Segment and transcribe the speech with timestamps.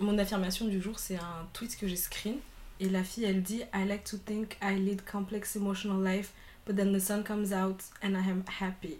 [0.00, 2.36] mon affirmation du jour, c'est un tweet que j'ai screen.
[2.80, 6.32] Et la fille, elle dit I like to think I lead complex emotional life,
[6.66, 8.96] but then the sun comes out and I am happy.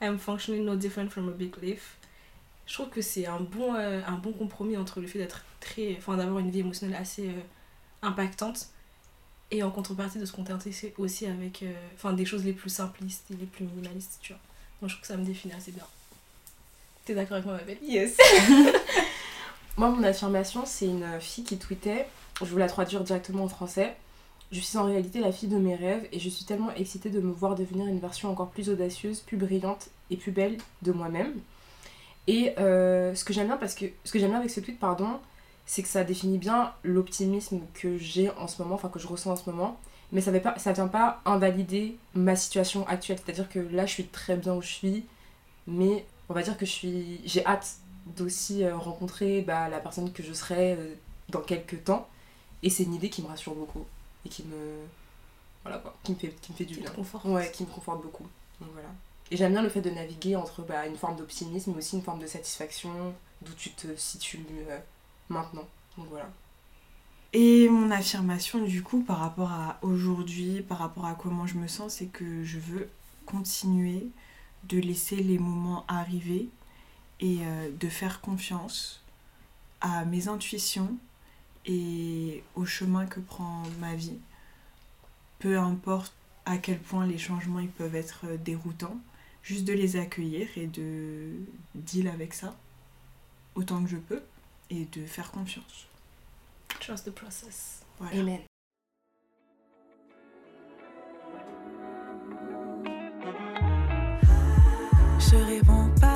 [0.00, 1.98] I am functionally no different from a big leaf.
[2.66, 5.96] Je trouve que c'est un bon, euh, un bon compromis entre le fait d'être très.
[5.98, 7.40] Enfin, d'avoir une vie émotionnelle assez euh,
[8.02, 8.68] impactante
[9.50, 13.24] et en contrepartie de se contenter aussi avec euh, enfin des choses les plus simplistes
[13.30, 14.40] et les plus minimalistes, tu vois.
[14.80, 15.84] Donc je trouve que ça me définit assez bien.
[17.04, 17.78] T'es d'accord avec moi, ma belle?
[17.82, 18.16] Yes
[19.76, 22.06] Moi, mon affirmation, c'est une fille qui tweetait,
[22.40, 23.96] je vais la traduire directement en français.
[24.52, 27.18] Je suis en réalité la fille de mes rêves et je suis tellement excitée de
[27.20, 31.32] me voir devenir une version encore plus audacieuse, plus brillante et plus belle de moi-même.
[32.28, 34.78] Et euh, ce que j'aime bien parce que ce que j'aime bien avec ce tweet,
[34.78, 35.18] pardon,
[35.66, 39.32] c'est que ça définit bien l'optimisme que j'ai en ce moment, enfin que je ressens
[39.32, 39.78] en ce moment.
[40.12, 43.18] Mais ça ne pas, vient pas invalider ma situation actuelle.
[43.24, 45.04] C'est-à-dire que là, je suis très bien où je suis,
[45.66, 50.12] mais on va dire que je suis, j'ai hâte d'aussi euh, rencontrer bah, la personne
[50.12, 50.94] que je serai euh,
[51.28, 52.08] dans quelques temps.
[52.62, 53.84] Et c'est une idée qui me rassure beaucoup
[54.24, 54.86] et qui me,
[55.62, 56.90] voilà quoi, qui me fait, qui me fait du bien.
[57.24, 58.26] Ouais, qui me conforte beaucoup.
[58.60, 58.88] Donc voilà.
[59.30, 62.02] Et j'aime bien le fait de naviguer entre bah, une forme d'optimisme, mais aussi une
[62.02, 64.78] forme de satisfaction, d'où tu te situes euh,
[65.28, 65.66] maintenant.
[65.96, 66.28] Donc voilà.
[67.32, 71.66] Et mon affirmation du coup par rapport à aujourd'hui, par rapport à comment je me
[71.66, 72.88] sens, c'est que je veux
[73.26, 74.06] continuer
[74.64, 76.48] de laisser les moments arriver
[77.20, 79.02] et euh, de faire confiance
[79.80, 80.96] à mes intuitions
[81.66, 84.18] et au chemin que prend ma vie.
[85.38, 86.12] Peu importe
[86.46, 88.98] à quel point les changements ils peuvent être déroutants,
[89.42, 91.32] juste de les accueillir et de
[91.74, 92.54] deal avec ça
[93.54, 94.22] autant que je peux
[94.70, 95.86] et de faire confiance.
[96.80, 97.82] Trust the process.
[98.12, 98.40] Amen.
[105.18, 106.13] Je réponds pas,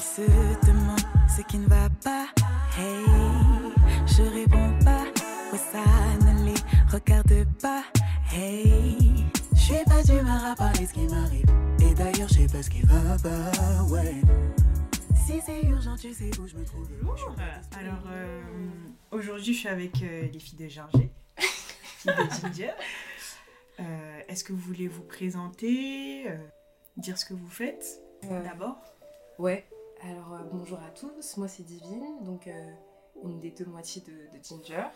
[0.00, 2.26] il se demande ce qui ne va pas.
[2.78, 3.04] Hey,
[4.06, 5.04] je réponds pas,
[5.52, 5.84] ouais ça
[6.24, 6.54] ne les
[6.90, 7.82] regarde pas.
[8.32, 11.44] Hey, je suis pas du à parler ce qui m'arrive.
[11.82, 14.14] Et d'ailleurs, je sais pas ce qui va pas, ouais.
[15.26, 16.88] Si c'est urgent, tu sais où je me trouve.
[17.02, 17.34] Bonjour.
[17.78, 18.40] Alors, euh,
[19.10, 22.72] aujourd'hui, je suis avec euh, les filles de Ginger, filles de Ginger.
[23.80, 26.36] Euh, Est-ce que vous voulez vous présenter, euh,
[26.96, 28.78] dire ce que vous faites d'abord?
[29.38, 29.66] Ouais,
[30.02, 32.72] alors euh, bonjour à tous, moi c'est Divine, donc euh,
[33.24, 34.86] une des deux moitiés de, de Ginger.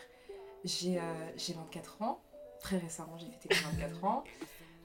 [0.63, 1.03] J'ai euh,
[1.37, 2.21] j'ai 24 ans,
[2.59, 4.23] très récemment j'ai fêté mes 24 ans.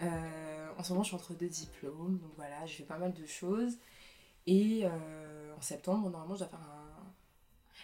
[0.02, 3.12] Euh, en ce moment je suis entre deux diplômes, donc voilà, j'ai fait pas mal
[3.12, 3.78] de choses.
[4.46, 7.12] Et en septembre, normalement je dois faire un...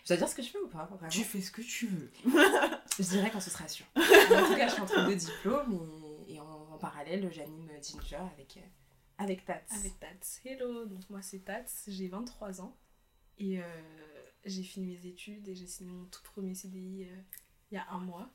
[0.03, 1.09] Je dois dire ce que je fais ou pas vraiment?
[1.09, 2.11] Tu fais ce que tu veux.
[2.99, 3.85] Je dirais quand ce sera sûr.
[3.95, 5.75] en tout cas, je suis entre deux diplômes
[6.27, 8.59] et, et en, en parallèle, j'anime Ginger avec,
[9.19, 9.63] avec Tats.
[9.71, 10.41] Avec Tats.
[10.45, 12.77] Hello, donc moi c'est Tats, j'ai 23 ans
[13.39, 13.65] et euh,
[14.45, 17.17] j'ai fini mes études et j'ai signé mon tout premier CDI euh,
[17.71, 18.31] il y a un mois.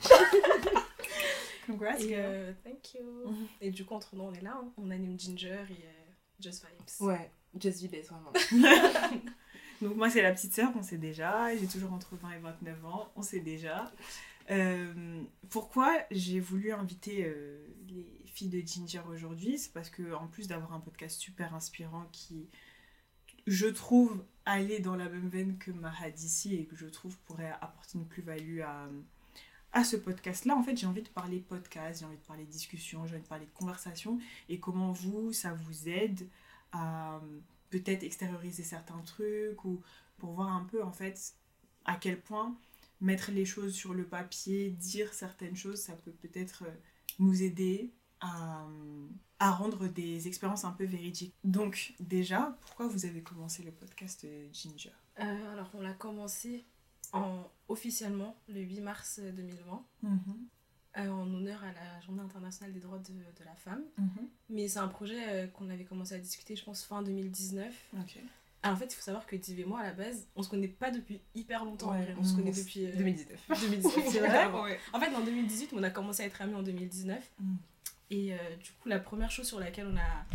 [1.66, 3.34] Congrats, Et, euh, thank you.
[3.60, 4.70] Et du coup, entre nous, on est là, hein.
[4.76, 5.84] on anime Ginger et
[6.40, 7.08] Just Vibes.
[7.08, 8.32] Ouais, Just Vibes, vraiment.
[9.80, 12.86] Donc moi c'est la petite sœur, on sait déjà, j'ai toujours entre 20 et 29
[12.86, 13.92] ans, on sait déjà.
[15.50, 17.34] Pourquoi j'ai voulu inviter
[17.88, 22.06] les filles de Ginger aujourd'hui C'est parce que en plus d'avoir un podcast super inspirant
[22.12, 22.48] qui,
[23.46, 27.52] je trouve, allait dans la même veine que Mahad ici et que je trouve pourrait
[27.60, 28.88] apporter une plus-value à,
[29.72, 33.06] à ce podcast-là, en fait, j'ai envie de parler podcast, j'ai envie de parler discussion,
[33.06, 34.18] j'ai envie de parler de conversation
[34.48, 36.28] et comment vous, ça vous aide
[36.72, 37.20] à
[37.70, 39.80] peut-être extérioriser certains trucs ou
[40.18, 41.34] pour voir un peu en fait
[41.84, 42.56] à quel point
[43.00, 46.74] mettre les choses sur le papier, dire certaines choses, ça peut peut-être euh,
[47.18, 47.92] nous aider
[48.24, 48.66] à,
[49.38, 51.34] à rendre des expériences un peu véridiques.
[51.44, 54.92] Donc déjà, pourquoi vous avez commencé le podcast Ginger?
[55.20, 56.64] Euh, alors, on l'a commencé
[57.12, 59.84] en, officiellement le 8 mars 2020
[60.96, 63.82] euh, en honneur à la Journée internationale des droits de, de la femme.
[64.48, 67.74] Mais c'est un projet euh, qu'on avait commencé à discuter, je pense, fin 2019.
[68.00, 68.18] Ok.
[68.62, 70.48] Alors, en fait, il faut savoir que Div et moi, à la base, on se
[70.48, 71.90] connaît pas depuis hyper longtemps.
[71.92, 73.46] Ouais, on se on connaît depuis euh, 2019.
[73.60, 74.04] 2019.
[74.08, 74.46] c'est vrai.
[74.62, 74.78] Ouais.
[74.92, 77.30] En fait, en 2018, on a commencé à être amis en 2019.
[77.40, 77.54] Mm.
[78.10, 80.26] Et euh, du coup, la première chose sur laquelle on a,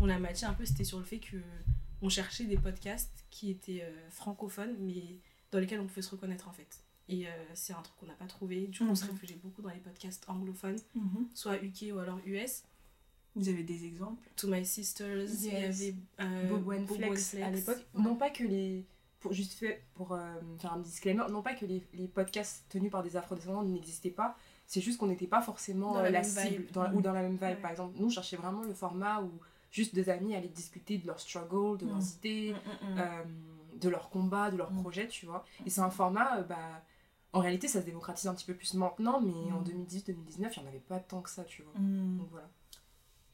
[0.00, 1.36] on a matché un peu, c'était sur le fait que
[2.02, 5.18] on cherchait des podcasts qui étaient euh, francophones, mais
[5.52, 6.80] dans lesquels on pouvait se reconnaître en fait.
[7.08, 8.66] Et euh, c'est un truc qu'on n'a pas trouvé.
[8.68, 9.10] Du coup, on se Mhm.
[9.10, 11.28] réfugiait beaucoup dans les podcasts anglophones, Mhm.
[11.34, 12.62] soit UK ou alors US.
[13.36, 14.28] Vous avez des exemples?
[14.36, 17.84] To My Sisters, il y avait and Bobo Flex à l'époque.
[17.94, 18.84] Non pas que les.
[19.20, 22.90] Pour, juste fait pour euh, faire un disclaimer, non pas que les, les podcasts tenus
[22.90, 24.34] par des afrodescendants n'existaient pas,
[24.72, 26.94] c'est juste qu'on n'était pas forcément euh, la cible dans la- Mm.
[26.96, 27.56] ou dans la même vibe Ouais.
[27.56, 27.96] par exemple.
[27.98, 29.32] Nous on cherchait vraiment le format où
[29.72, 32.12] juste deux amis allaient discuter de leur struggle, de leurs Mm.
[32.18, 32.54] idées,
[32.98, 33.24] euh,
[33.74, 34.80] de leur combat, de leur Mm.
[34.82, 35.44] projet, tu vois.
[35.66, 36.84] Et c'est un format, euh, bah,
[37.32, 39.56] en réalité, ça se démocratise un petit peu plus maintenant, mais Mm.
[39.56, 41.72] en 2018-2019, il n'y en avait pas tant que ça, tu vois.
[41.80, 42.18] Mm.
[42.18, 42.48] Donc voilà.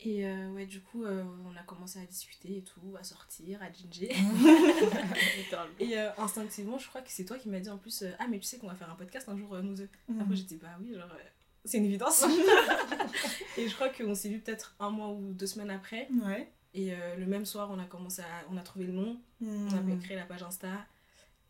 [0.00, 3.62] Et euh, ouais, du coup, euh, on a commencé à discuter et tout, à sortir,
[3.62, 4.12] à ginger.
[5.80, 8.26] Et euh, instinctivement, je crois que c'est toi qui m'as dit en plus euh, Ah,
[8.28, 9.88] mais tu sais qu'on va faire un podcast un jour, euh, nous deux.
[10.08, 10.20] Mm.
[10.20, 11.22] Après, j'étais Bah oui, genre, euh,
[11.64, 12.24] c'est une évidence.
[13.56, 16.08] et je crois qu'on s'est vu peut-être un mois ou deux semaines après.
[16.24, 16.52] Ouais.
[16.74, 18.44] Et euh, le même soir, on a commencé à.
[18.50, 19.68] On a trouvé le nom, Mm.
[19.72, 20.86] on a créé la page Insta.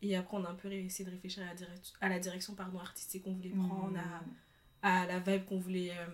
[0.01, 1.67] Et après, on a un peu essayé de réfléchir à la,
[2.01, 3.67] à la direction pardon, artistique qu'on voulait Mm.
[3.67, 3.97] prendre,
[4.81, 6.05] à, à la vibe qu'on voulait, euh,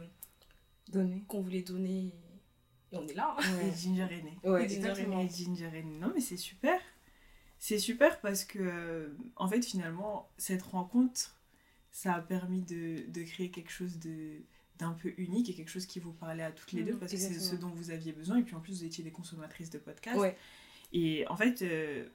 [0.91, 1.23] Donner.
[1.27, 2.11] qu'on voulait donner.
[2.93, 3.35] Et on est là.
[3.37, 3.43] hein.
[3.67, 4.47] Et Ginger est.
[4.47, 5.19] Ouais, exactement.
[5.21, 5.83] Et Ginger est.
[5.83, 6.79] Non, mais c'est super.
[7.59, 11.37] C'est super parce que, euh, en fait, finalement, cette rencontre,
[11.91, 14.41] ça a permis de, de créer quelque chose de
[14.79, 17.11] d'un peu unique et quelque chose qui vous parlait à toutes les deux Mhm, parce
[17.11, 19.69] que c'est ce dont vous aviez besoin et puis en plus vous étiez des consommatrices
[19.69, 20.35] de podcasts Ouais.
[20.93, 22.09] et en fait euh,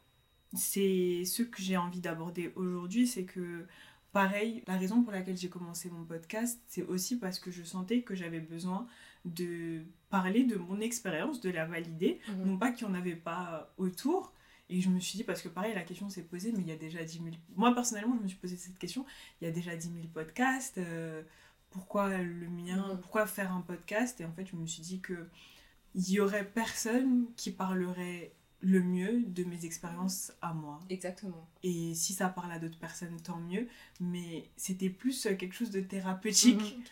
[0.55, 3.65] c'est ce que j'ai envie d'aborder aujourd'hui c'est que
[4.13, 8.03] pareil la raison pour laquelle j'ai commencé mon podcast c'est aussi parce que je sentais
[8.03, 8.89] que j'avais besoin
[9.35, 12.45] de parler de mon expérience de la valider Mhm.
[12.47, 14.33] non pas qu'il n'y en avait pas autour.
[14.71, 16.73] Et je me suis dit, parce que pareil, la question s'est posée, mais il y
[16.73, 17.29] a déjà 10 000...
[17.57, 19.07] Moi, personnellement, je me suis posé cette question.
[19.41, 20.77] Il y a déjà 10 000 podcasts.
[20.79, 21.23] euh,
[21.71, 23.01] pourquoi le mien Mhm.
[23.01, 24.21] Pourquoi faire un podcast?
[24.21, 25.29] Et en fait, je me suis dit que
[25.95, 30.81] il y aurait personne qui parlerait le mieux de mes expériences à moi.
[30.91, 31.49] Exactement.
[31.63, 33.69] Et si ça parle à d'autres personnes, tant mieux.
[34.01, 36.85] Mais c'était plus euh, quelque chose de thérapeutique Mhm.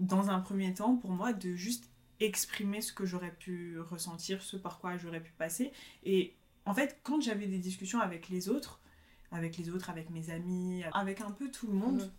[0.00, 1.90] Dans un premier temps pour moi de juste
[2.20, 5.72] exprimer ce que j'aurais pu ressentir, ce par quoi j'aurais pu passer.
[6.04, 6.34] Et
[6.66, 8.80] en fait, quand j'avais des discussions avec les autres,
[9.30, 12.10] avec les autres, avec mes amis, avec un peu tout le monde,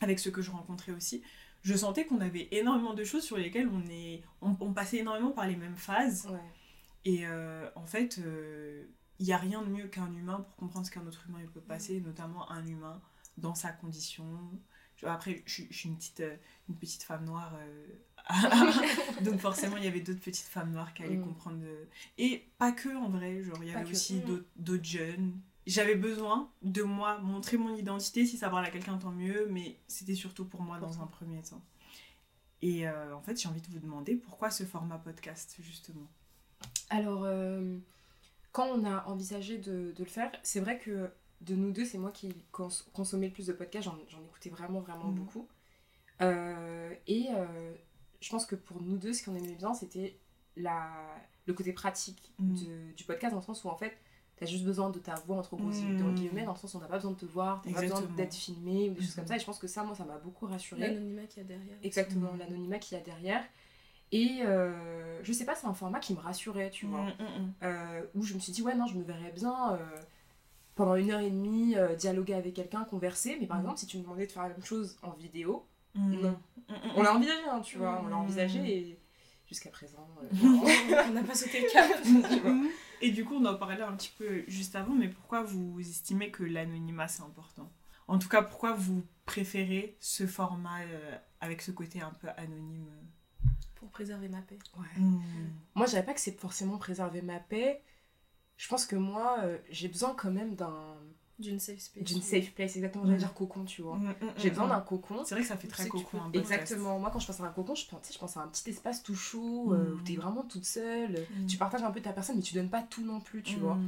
[0.00, 1.22] avec ceux que je rencontrais aussi,
[1.62, 5.30] je sentais qu'on avait énormément de choses sur lesquelles on, est, on, on passait énormément
[5.30, 6.26] par les mêmes phases.
[6.30, 6.38] Ouais.
[7.04, 8.20] Et euh, en fait,
[9.18, 11.48] il n'y a rien de mieux qu'un humain pour comprendre ce qu'un autre humain il
[11.48, 13.00] peut passer, notamment un humain
[13.36, 14.24] dans sa condition.
[15.06, 16.36] Après, je, suis- je suis une petite, euh,
[16.68, 17.86] une petite femme noire, euh,
[19.22, 21.24] donc forcément, il y avait d'autres petites femmes noires qui allaient Mm.
[21.24, 21.60] comprendre.
[21.64, 21.84] euh,
[22.18, 24.42] Et pas que en vrai, genre, il y avait aussi Mm.
[24.58, 25.40] d'autres- jeunes.
[25.66, 29.78] J'avais besoin de moi montrer mon identité, si ça parle à quelqu'un, tant mieux, mais
[29.88, 31.62] c'était surtout pour moi dans un premier temps.
[32.62, 36.08] Et euh, en fait, j'ai envie de vous demander pourquoi ce format podcast, justement?
[36.90, 37.78] Alors, euh,
[38.52, 41.98] quand on a envisagé de, de le faire, c'est vrai que de nous deux, c'est
[41.98, 43.84] moi qui cons consommais le plus de podcasts.
[44.08, 45.14] J'en écoutais vraiment, vraiment Mhm.
[45.14, 45.48] beaucoup.
[46.20, 47.74] Euh, et euh,
[48.20, 50.18] je pense que pour nous deux, ce qu'on aimait bien, c'était
[50.56, 50.90] la,
[51.46, 52.54] le côté pratique Mhm.
[52.54, 53.96] de- du podcast, dans le sens où en fait,
[54.36, 56.80] t'as juste besoin de ta voix entre gros dans guillemets, dans le sens où on
[56.80, 59.26] n'a pas besoin de te voir, t'as pas besoin d'être filmé ou des choses comme
[59.26, 59.36] ça.
[59.36, 60.80] Et je pense que ça, moi, ça m'a beaucoup rassurée.
[60.80, 61.76] L'anonymat qu'il y a derrière.
[61.82, 63.44] Exactement, l'anonymat qu'il y a derrière.
[64.12, 67.42] Et euh, je sais pas, c'est un format qui me rassurait, tu vois Mm, mm,
[67.44, 67.52] mm.
[67.62, 69.78] euh, où je me suis dit ouais non je me verrais bien euh,
[70.80, 73.36] pendant une heure et demie euh, dialoguer avec quelqu'un converser.
[73.40, 73.60] Mais par Mm.
[73.60, 76.20] exemple si tu me demandais de faire la même chose en vidéo Mm.
[76.22, 76.30] non.
[76.68, 78.00] Mm, on l'a envisagé hein, tu vois.
[78.04, 78.98] On l'a envisagé et
[79.48, 80.28] jusqu'à présent euh,
[81.08, 81.90] on n'a pas sauté le cap.
[83.02, 86.30] Et du coup, on en parlait un petit peu juste avant, mais pourquoi vous estimez
[86.30, 87.70] que l'anonymat c'est important?
[88.08, 92.90] En tout cas, pourquoi vous préférez ce format euh, avec ce côté un peu anonyme?
[93.76, 94.58] Pour préserver ma paix.
[94.78, 95.02] Ouais.
[95.74, 97.80] moi je dirais pas que c'est forcément préserver ma paix
[98.62, 100.96] je pense que moi euh, j'ai besoin quand même d'un
[101.38, 102.04] D'une safe space.
[102.04, 103.20] d'une safe place exactement j'allais Mm.
[103.20, 105.66] dire cocon tu vois Mm, mm, j'ai besoin d'un cocon C'est vrai que ça fait
[105.68, 106.38] très tu cocon peux-.
[106.38, 106.98] Exactement.
[106.98, 108.68] Moi, quand je pense à un cocon, je pense, tu je pense à un petit
[108.68, 110.04] espace tout chaud euh, où Mm.
[110.04, 111.26] t'es vraiment toute seule.
[111.48, 113.78] Tu partages un peu ta personne, mais tu donnes pas tout non plus, tu vois.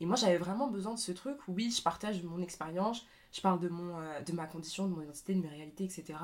[0.00, 3.40] Et moi, j'avais vraiment besoin de ce truc où, oui, je partage mon expérience, je
[3.42, 6.18] parle de, mon, euh, de ma condition, de mon identité, de mes réalités, etc.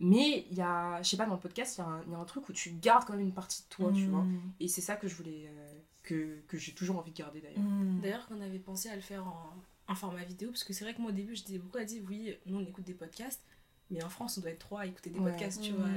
[0.00, 2.12] Mais il y a, je sais pas, dans le podcast, il y, a un- il
[2.12, 4.26] y a un truc où tu gardes quand même une partie de toi, tu vois.
[4.60, 5.72] Et c'est ça que je voulais, euh,
[6.04, 7.62] que, que j'ai toujours envie de garder d'ailleurs.
[7.62, 8.00] Mm.
[8.00, 9.52] D'ailleurs, qu'on avait pensé à le faire en,
[9.88, 11.86] en format vidéo, parce que c'est vrai que moi au début, je disais beaucoup, elle
[11.86, 13.42] dit oui, nous on écoute des podcasts,
[13.90, 15.30] mais en France, on doit être trois à écouter des Ouais.
[15.32, 15.76] podcasts, tu Mm.
[15.76, 15.88] vois.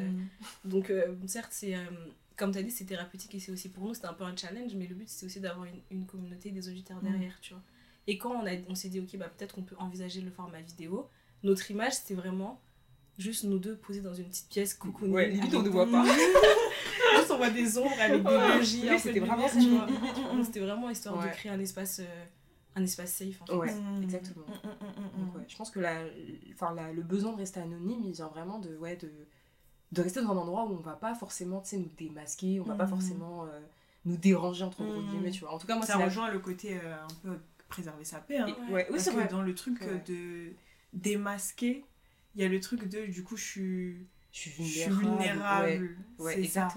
[0.66, 1.84] Donc, euh, certes, c'est euh,
[2.38, 4.36] comme tu as dit, c'est thérapeutique et c'est aussi pour nous, c'était un peu un
[4.36, 7.12] challenge, mais le but c'était aussi d'avoir une, une communauté, des auditeurs Mm.
[7.12, 7.64] derrière, tu vois.
[8.08, 10.62] Et quand on, a- on s'est dit, ok, bah, peut-être qu'on peut envisager le format
[10.62, 11.10] vidéo,
[11.44, 12.62] notre image c'était vraiment
[13.18, 15.12] juste nous deux posés dans une petite pièce coucounée.
[15.14, 16.06] Ouais, limite, on ne voit pas.
[17.38, 18.58] On voit des ombres avec des Ouais.
[18.58, 18.82] bougies.
[18.84, 19.60] Oui, un peu c'était vraiment ça.
[19.60, 19.86] vois.
[20.34, 21.30] Donc, C'était vraiment histoire Ouais.
[21.30, 22.26] de créer un espace, euh,
[22.76, 23.54] un espace safe en fait.
[23.56, 24.04] Ouais, Mm.
[24.04, 24.46] exactement.
[24.48, 26.02] Mm, mm, mm, mm, Donc, ouais, je pense que la,
[26.54, 29.12] enfin, la- le besoin de rester anonyme, il vient vraiment de, ouais, de,
[29.92, 32.64] de rester dans un endroit où on va pas forcément tu sais, nous démasquer, on
[32.64, 33.60] va pas forcément euh,
[34.06, 35.54] nous déranger, entre guillemets, tu vois.
[35.54, 37.40] En tout cas, moi, Ça c'est la- rejoint le côté euh, un peu
[37.70, 38.38] préserver sa paix.
[38.38, 38.48] Hein.
[38.48, 39.28] Et- ouais, oui, Parce c'est que vrai.
[39.28, 40.02] dans le truc Ouais.
[40.06, 40.54] de
[40.94, 41.84] démasquer,
[42.36, 45.68] il y a le truc de du coup je suis, Je suis je suis vulnérable.
[45.68, 45.98] vulnérable.
[46.20, 46.68] Ouais, ouais, c'est ça.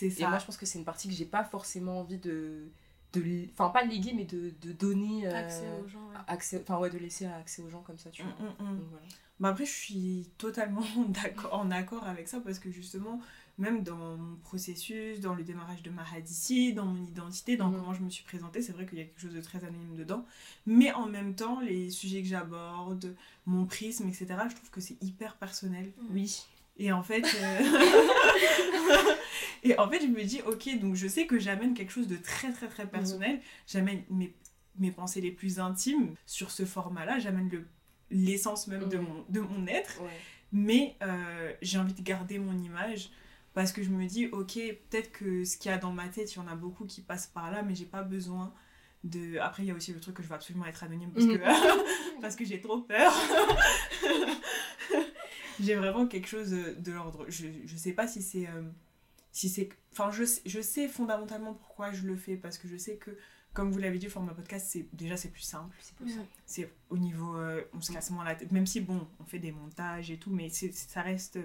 [0.00, 2.68] Et moi, je pense que c'est une partie que j'ai pas forcément envie de,
[3.12, 3.22] de
[3.52, 6.16] enfin pas léguer mais de, de donner euh, Accès aux gens, ouais.
[6.28, 8.78] accès enfin ouais de laisser accès aux gens comme ça tu vois Mm, mm, mm.
[8.78, 9.06] Donc, voilà.
[9.40, 13.20] Bah après, je suis totalement d'accord, en accord avec ça parce que justement,
[13.58, 17.76] même dans mon processus, dans le démarrage de ma Hadissi, dans mon identité, dans Mhm.
[17.80, 19.96] comment je me suis présentée, c'est vrai qu'il y a quelque chose de très anonyme
[19.96, 20.24] dedans.
[20.64, 23.14] Mais en même temps, les sujets que j'aborde,
[23.46, 25.92] mon prisme, etc., je trouve que c'est hyper personnel.
[26.10, 26.44] oui
[26.78, 27.58] Et en fait, euh,
[29.68, 32.16] et en fait, je me dis, ok, donc je sais que j'amène quelque chose de
[32.16, 33.40] très très très personnel.
[33.66, 34.34] J'amène mes,
[34.78, 37.18] mes pensées les plus intimes sur ce format-là.
[37.18, 37.66] J'amène le
[38.10, 40.02] l'essence même de, mon, de mon être.
[40.02, 40.10] ouais
[40.52, 43.10] Mais euh, j'ai envie de garder mon image
[43.54, 44.54] parce que je me dis, ok,
[44.90, 47.00] peut-être que ce qu'il y a dans ma tête, il y en a beaucoup qui
[47.00, 48.52] passent par là, mais j'ai pas besoin
[49.04, 49.38] de.
[49.38, 51.38] Après, il y a aussi le truc que je veux absolument être anonyme parce que,
[52.20, 53.12] parce que j'ai trop peur.
[55.60, 57.24] j'ai vraiment quelque chose de l'ordre.
[57.28, 58.46] Je, je sais pas si c'est.
[58.46, 58.62] euh,
[59.32, 62.76] si c'est enfin je, sais- je sais fondamentalement pourquoi je le fais parce que je
[62.76, 63.10] sais que
[63.54, 65.76] comme vous l'avez dit le format podcast c'est déjà c'est plus simple
[66.46, 69.38] c'est au niveau euh, on se casse moins la tête même si bon on fait
[69.38, 71.38] des montages et tout mais c'est ça reste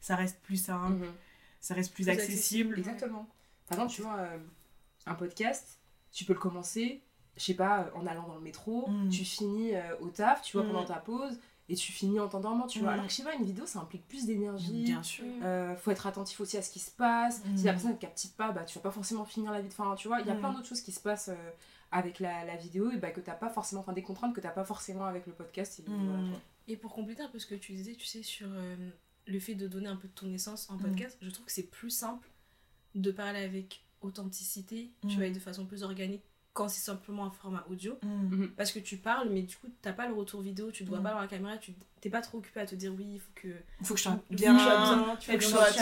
[0.00, 1.12] ça reste plus simple Mhm.
[1.60, 3.28] ça reste plus, Plus accessible, exactement
[3.68, 4.38] par exemple tu vois euh,
[5.06, 5.78] un podcast
[6.12, 7.02] tu peux le commencer
[7.36, 9.08] je sais pas en allant dans le métro Mm.
[9.08, 10.68] tu finis euh, au taf tu vois Mm.
[10.72, 11.38] pendant ta pause
[11.72, 12.94] et tu finis en t'endormant tu vois Mm.
[12.94, 15.90] alors que je sais pas une vidéo ça implique plus d'énergie bien sûr Euh, faut
[15.90, 17.42] être attentif aussi à ce qui se passe.
[17.44, 17.56] Mm.
[17.56, 19.72] Si la personne ne captive pas, bah, tu vas pas forcément finir la vie de
[19.74, 19.94] fin.
[19.96, 20.38] Tu vois, il y a Mm.
[20.38, 21.50] plein d'autres choses qui se passent euh,
[21.90, 24.50] avec la, la vidéo et bah, que t'as pas forcément, enfin des contraintes que t'as
[24.50, 25.80] pas forcément avec le podcast.
[25.80, 26.40] Et, voilà, quoi.
[26.68, 28.76] Et pour compléter un peu ce que tu disais, tu sais, sur euh,
[29.26, 31.70] le fait de donner un peu de ton essence en podcast, je trouve que c'est
[31.70, 32.28] plus simple
[32.94, 37.30] de parler avec authenticité, tu vois, et de façon plus organique quand c'est simplement un
[37.30, 37.98] format audio.
[38.02, 38.48] Mm.
[38.56, 41.00] Parce que tu parles, mais du coup, t'as pas le retour vidéo, tu te vois
[41.00, 41.02] Mm.
[41.04, 43.30] pas dans la caméra, tu t'es pas trop occupé à te dire oui, il faut
[43.34, 43.48] que.
[43.80, 45.78] il faut que je sois bien faut que je bien sois tu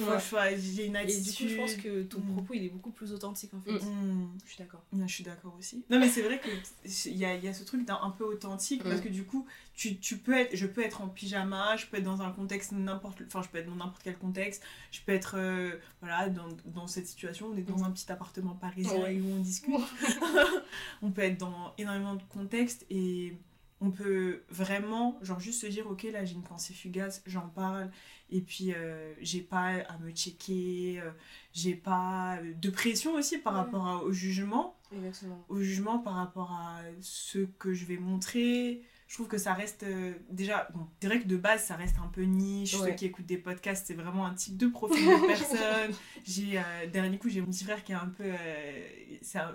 [0.00, 2.32] faut que je sois une Et attitude du coup, je pense que ton Mm.
[2.34, 3.72] propos, il est beaucoup plus authentique en fait.
[3.84, 4.28] Mm.
[4.44, 4.82] Je suis d'accord.
[4.92, 5.84] Je suis d'accord aussi.
[5.90, 8.24] Non, mais c'est vrai qu'il y a, il y a ce truc d'un un peu
[8.24, 9.04] authentique parce Mm.
[9.04, 9.44] que du coup,
[9.74, 12.70] tu, tu peux être, je peux être en pyjama, je peux être dans un contexte
[12.72, 16.46] n'importe, enfin, je peux être dans n'importe quel contexte, je peux être, euh, voilà, dans,
[16.66, 17.84] dans cette situation, on est dans Mm.
[17.84, 19.16] un petit appartement parisien Ouais.
[19.16, 19.74] et où on discute.
[21.02, 23.36] on peut être dans énormément de contextes et
[23.80, 27.90] on peut vraiment, genre, juste se dire, ok, là, j'ai une pensée fugace, j'en parle,
[28.30, 31.10] et puis euh, j'ai pas à me checker, euh,
[31.52, 33.58] j'ai pas de pression aussi par Ouais.
[33.60, 35.44] rapport à- au jugement Exactement.
[35.48, 38.82] au jugement par rapport à ce que je vais montrer.
[39.08, 41.96] Je trouve que ça reste euh, déjà bon, c'est vrai que de base ça reste
[42.02, 42.74] un peu niche.
[42.74, 42.88] Ouais.
[42.90, 45.94] Ceux qui écoutent des podcasts, c'est vraiment un type de profil de personne.
[46.24, 48.86] j'ai euh, dernier coup j'ai mon petit frère qui est un peu euh,
[49.34, 49.54] un-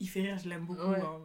[0.00, 0.90] il, fait rire, je l'aime beaucoup.
[0.90, 1.00] Ouais.
[1.00, 1.20] hein.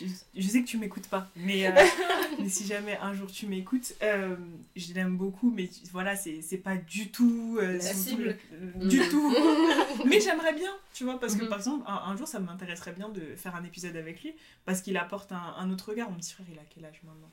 [0.00, 0.06] Je,
[0.36, 1.72] je sais que tu m'écoutes pas, mais, euh,
[2.38, 4.36] mais si jamais un jour tu m'écoutes, euh,
[4.76, 7.58] je l'aime beaucoup, mais voilà, c'est pas du tout.
[7.60, 8.36] euh, La cible.
[8.52, 9.34] euh, Du tout.
[10.04, 11.48] mais j'aimerais bien, tu vois, parce que Mhm.
[11.48, 14.34] par exemple, un, un jour, ça m'intéresserait bien de faire un épisode avec lui,
[14.64, 16.10] parce qu'il apporte un, un autre regard.
[16.10, 17.30] Mon petit frère, il a quel âge maintenant?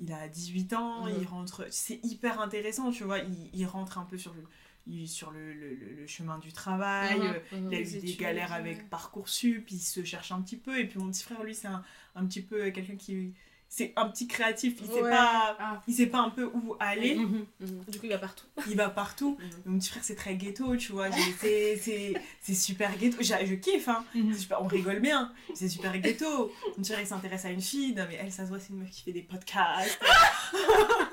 [0.00, 1.14] Il a 18 ans, Mhm.
[1.20, 1.66] il rentre.
[1.70, 4.44] C'est hyper intéressant, tu vois, il, il rentre un peu sur le,
[4.88, 7.18] il- sur le, le- le- chemin du travail.
[7.18, 7.68] Mhm, euh, mhm.
[7.72, 10.78] Il a eu des galères avec Parcoursup, il se cherche un petit peu.
[10.78, 11.82] Et puis mon petit frère, lui, c'est un,
[12.14, 13.32] un petit peu quelqu'un qui.
[13.70, 15.10] C'est un petit créatif, il sait Ouais.
[15.10, 15.54] pas.
[15.60, 15.82] Ah.
[15.86, 17.84] Il sait pas un peu où aller, Mhm, mhm.
[17.88, 18.46] Du coup, il va partout.
[18.66, 19.36] il va partout.
[19.38, 19.50] Mhm.
[19.74, 21.10] Mon petit frère, c'est très ghetto, tu vois.
[21.12, 23.18] c'est- super ghetto.
[23.20, 24.06] Je kiffe, hein.
[24.34, 25.34] Super- on rigole bien.
[25.54, 26.50] C'est super ghetto.
[26.68, 27.92] Mon petit frère, il s'intéresse à une fille.
[27.94, 30.00] Non, mais elle, ça se voit, c'est une meuf qui fait des podcasts.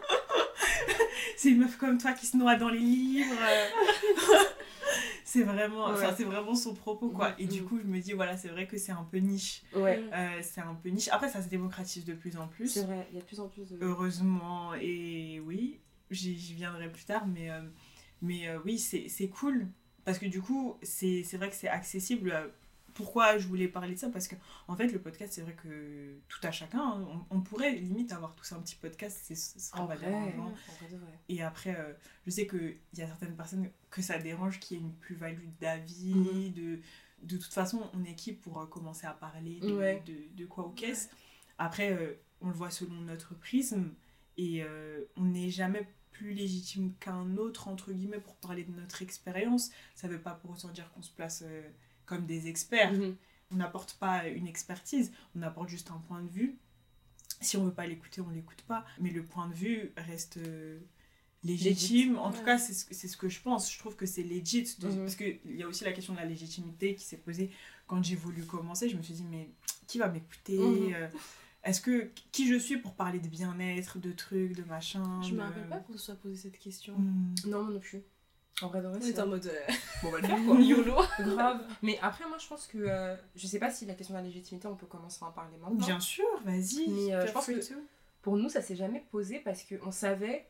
[1.46, 3.36] c'est une meuf comme toi qui se noie dans les livres.
[5.24, 6.14] c'est vraiment, Ouais.
[6.18, 7.34] c'est vraiment son propos, quoi.
[7.38, 7.68] Et du mhm.
[7.68, 9.62] coup, je me dis, voilà, c'est vrai que c'est un peu niche.
[9.76, 11.08] Ouais, Euh, c'est un peu niche.
[11.10, 12.68] Après, ça se démocratise de plus en plus.
[12.70, 13.78] c'est vrai, il y a de plus en plus de.
[13.80, 17.62] Heureusement, et oui, j'y viendrai plus tard, mais, euh,
[18.24, 19.68] mais euh, oui, c'est cool.
[20.04, 22.52] Parce que du coup, c'est c'est vrai que c'est accessible.
[22.96, 24.36] Pourquoi je voulais parler de ça Parce que,
[24.68, 28.12] en fait, le podcast, c'est vrai que tout à chacun, hein, on, on pourrait limite
[28.14, 29.76] avoir tous un petit podcast, c'est- ce
[30.90, 31.20] de vrai.
[31.30, 31.94] Et après, euh,
[32.26, 35.50] je sais qu'il y a certaines personnes que ça dérange qu'il y ait une plus-value
[35.62, 36.54] d'avis, Mhm.
[36.54, 36.80] de...
[37.24, 40.04] De toute façon, on est qui pour euh, commencer à parler de, Ouais.
[40.06, 41.08] de, de quoi ou qu'est-ce
[41.58, 43.94] Après, euh, on le voit selon notre prisme
[44.38, 44.64] et
[45.16, 49.72] on n'est jamais plus légitime qu'un autre, entre guillemets, pour parler de notre expérience.
[49.96, 51.44] Ça veut pas pour autant dire qu'on se place
[52.06, 52.94] comme des experts.
[52.94, 53.16] Mhm.
[53.52, 56.58] On n'apporte pas une expertise, on apporte juste un point de vue.
[57.42, 58.86] Si on veut pas l'écouter, on l'écoute pas.
[59.00, 60.80] Mais le point de vue reste euh,
[61.44, 62.18] légitime.
[62.18, 63.72] En tout cas, c'est ce, que- c'est ce que je pense.
[63.72, 64.64] Je trouve que c'est legit.
[64.80, 64.98] de- Mhm.
[65.00, 67.52] Parce qu'il y a aussi la question de la légitimité qui s'est posée
[67.88, 68.90] quand j'ai voulu commencer.
[68.90, 69.50] Je me suis dit, mais
[69.88, 70.94] qui va m'écouter Mhm.
[70.94, 71.08] Euh,
[71.64, 75.38] Est-ce que qui je suis pour parler de bien-être, de trucs, de machin Je me
[75.38, 76.96] de- rappelle pas qu'on se soit posé cette question.
[76.96, 77.34] Hmm.
[77.48, 78.04] Non, moi non plus.
[78.62, 79.72] En vrai, de vrai, On c'est est en mode euh,
[80.02, 80.56] Bon, on va le faire quoi.
[80.60, 80.96] YOLO.
[81.20, 81.62] Grave.
[81.82, 82.78] Mais après, moi, je pense que.
[82.78, 85.32] euh, je sais pas si la question de la légitimité, on peut commencer à en
[85.32, 85.76] parler maintenant.
[85.76, 86.88] Bien sûr, vas-y.
[86.90, 87.60] Mais, euh, je pense que-.
[88.22, 90.48] Pour nous, ça s'est jamais posé parce qu'on savait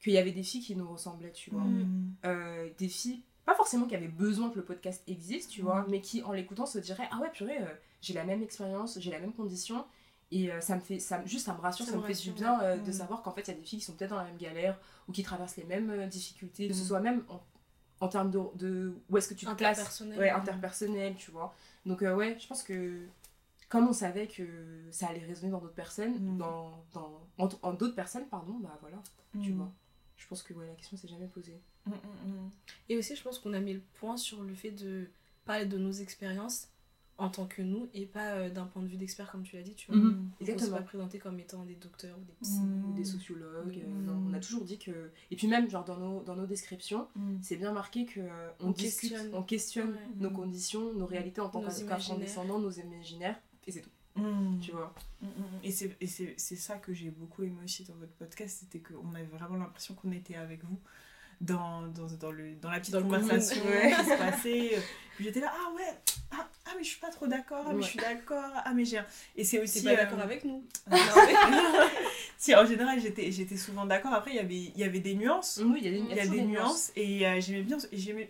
[0.00, 1.62] qu'il y avait des filles qui nous ressemblaient, tu vois.
[1.62, 2.12] Mm.
[2.26, 5.86] Euh, des filles, pas forcément qui avaient besoin que le podcast existe, tu vois, Mhm.
[5.90, 7.66] mais qui, en l'écoutant, se diraient Ah ouais, purée, euh,
[8.02, 9.84] j'ai la même expérience, j'ai la même condition.
[10.30, 12.22] Et euh, ça me fait, ça, juste ça me rassure, Ça ça, me me fait
[12.22, 14.10] du bien euh, de savoir qu'en fait il y a des filles qui sont peut-être
[14.10, 16.86] dans la même galère ou qui traversent les mêmes euh, difficultés, que ce Mhm.
[16.86, 17.40] soit même en,
[18.00, 20.18] en termes de, de où est-ce que tu te places Interpersonnel.
[20.18, 21.54] ouais, interpersonnel, tu vois.
[21.86, 23.06] Donc, ouais, je pense que
[23.70, 24.46] comme on savait que
[24.90, 26.38] ça allait résonner dans d'autres personnes, Mm.
[26.38, 28.98] dans, dans, en, en d'autres personnes, pardon, bah voilà,
[29.42, 29.56] tu Mm.
[29.56, 29.72] vois.
[30.18, 31.58] Je pense que ouais, la question s'est jamais posée.
[31.86, 32.50] Mm, mm, mm.
[32.90, 35.08] Et aussi, je pense qu'on a mis le point sur le fait de
[35.46, 36.68] parler de nos expériences
[37.20, 39.62] en tant que nous et pas euh, d'un point de vue d'expert, comme tu l'as
[39.62, 40.00] dit, tu vois.
[40.00, 40.06] Mhm.
[40.38, 40.76] On ne s'est Exactement.
[40.78, 42.48] pas présenté comme étant des docteurs ou des.
[42.88, 45.10] Ou des sociologues, euh, non, on a toujours dit que.
[45.32, 47.38] Et puis même, genre, dans nos, dans nos descriptions, Mm.
[47.42, 49.34] c'est bien marqué que euh, on, On discute, questionne.
[49.34, 49.98] on questionne Ouais.
[50.16, 53.90] nos conditions, nos réalités en tant qu'afro-descendants, nos imaginaires, et c'est tout,
[54.62, 54.94] tu vois.
[55.64, 59.56] Et c'est ça que j'ai beaucoup aimé aussi dans votre podcast, c'était qu'on avait vraiment
[59.56, 60.78] l'impression qu'on était avec vous
[61.40, 64.78] dans, dans, dans, le, dans la petite Dans conversation qui se passait.
[65.16, 65.98] Puis j'étais là, ah ouais,
[66.32, 67.82] ah, ah, mais je suis pas trop d'accord, ah mais Ouais.
[67.82, 68.98] je suis d'accord, ah mais j'ai...
[68.98, 69.06] un-
[69.36, 69.82] Et c'est aussi...
[69.82, 70.62] pas euh, d'accord avec nous
[72.38, 74.12] si, en général, j'étais j'étais souvent d'accord.
[74.12, 75.60] Après, il y avait, il y avait des nuances.
[75.64, 77.78] Oui, il y a des, Il y a des nuances et euh, j'aimais bien,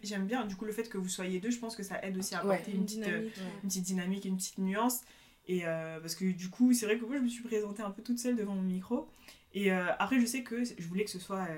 [0.03, 1.51] j'aime bien du coup le fait que vous soyez deux.
[1.51, 2.55] Je pense que ça aide aussi à Ouais.
[2.55, 3.35] apporter une, Une petite, euh, dynamique.
[3.63, 5.01] une petite dynamique, une petite nuance.
[5.47, 7.91] Et euh, parce que du coup, c'est vrai que moi, je me suis présentée un
[7.91, 9.09] peu toute seule devant mon micro.
[9.55, 11.49] Et après, je sais que je voulais que ce soit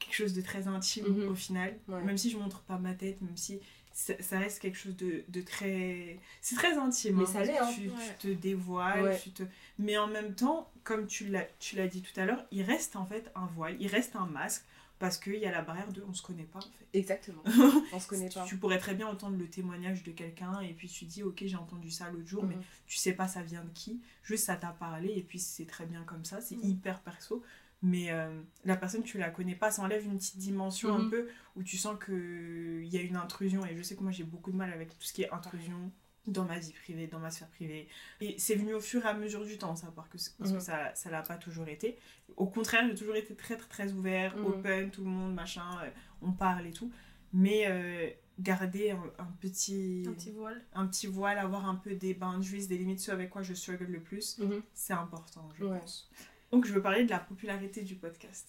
[0.00, 1.28] quelque chose de très intime Mhm.
[1.28, 1.78] au final.
[1.88, 3.60] Même si je montre pas ma tête, même si
[4.00, 6.18] ça, ça reste quelque chose de, de très.
[6.40, 7.16] C'est très intime.
[7.16, 7.26] Mais hein.
[7.26, 7.70] ça l'est, hein.
[7.74, 8.16] Tu, Ouais.
[8.18, 9.02] tu te dévoiles.
[9.02, 9.18] Ouais.
[9.22, 9.42] Tu te...
[9.78, 12.96] Mais en même temps, comme tu l'as tu l'as dit tout à l'heure, il reste
[12.96, 14.64] en fait un voile, il reste un masque.
[14.98, 16.86] Parce qu'il y a la barrière de on se connaît pas en fait.
[16.98, 17.42] Exactement.
[17.94, 18.44] On se connaît pas.
[18.44, 21.56] Tu pourrais très bien entendre le témoignage de quelqu'un et puis tu dis ok j'ai
[21.56, 22.62] entendu ça l'autre jour mais Mhm.
[22.86, 25.86] tu sais pas ça vient de qui, juste ça t'a parlé et puis c'est très
[25.86, 26.68] bien comme ça, c'est Mhm.
[26.70, 27.42] hyper perso.
[27.82, 31.10] Mais euh, la personne tu la connais pas, ça enlève une petite dimension un Mhm.
[31.10, 34.24] peu où tu sens qu'il y a une intrusion et je sais que moi j'ai
[34.24, 35.90] beaucoup de mal avec tout ce qui est intrusion
[36.26, 37.88] dans ma vie privée, dans ma sphère privée.
[38.20, 40.60] Et c'est venu au fur et à mesure du temps, parce que, parce que Mhm.
[40.60, 41.96] ça ça l'a pas toujours été.
[42.36, 44.44] Au contraire, j'ai toujours été très très très ouvert, Mhm.
[44.44, 45.90] open, tout le monde, machin, euh,
[46.20, 46.92] on parle et tout.
[47.32, 50.62] Mais euh, garder un, un petit, Un petit voile.
[50.74, 53.86] un petit voile, avoir un peu des boundaries, des limites, ce avec quoi je struggle
[53.86, 54.62] le plus, Mhm.
[54.74, 55.78] c'est important, je Ouais.
[55.80, 56.10] pense.
[56.52, 58.48] Donc je veux parler de la popularité du podcast.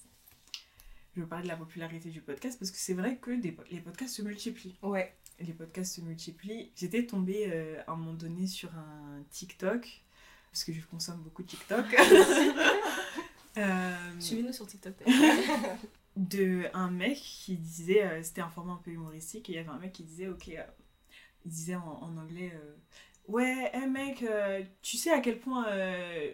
[1.16, 3.80] Je veux parler de la popularité du podcast parce que c'est vrai que des les
[3.80, 4.78] podcasts se multiplient.
[4.82, 5.14] Ouais.
[5.40, 6.72] Les podcasts se multiplient.
[6.76, 10.04] J'étais tombée euh, à un moment donné sur un TikTok,
[10.52, 11.86] parce que je consomme beaucoup de TikTok.
[13.58, 14.94] Euh, Suivez-nous sur TikTok.
[16.16, 19.60] de un mec qui disait, euh, c'était un format un peu humoristique, et il y
[19.60, 22.54] avait un mec qui disait, ok, il disait en, en anglais,
[23.28, 25.66] ouais, hey mec, euh, tu sais à quel point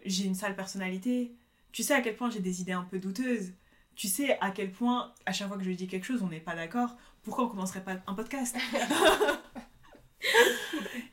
[0.05, 1.33] j'ai une sale personnalité,
[1.71, 3.53] tu sais à quel point j'ai des idées un peu douteuses,
[3.95, 6.39] tu sais à quel point à chaque fois que je dis quelque chose, on n'est
[6.39, 8.55] pas d'accord, pourquoi on commencerait pas un podcast?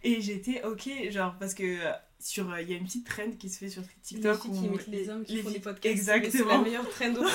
[0.02, 1.78] Et j'étais ok, genre parce que
[2.20, 4.54] sur il y a une petite trend qui se fait sur Les TikTok filles où
[4.54, 5.86] qui imitent les hommes qui les font des podcasts.
[5.86, 6.32] Exactement.
[6.32, 7.30] C'est la meilleure trend au monde.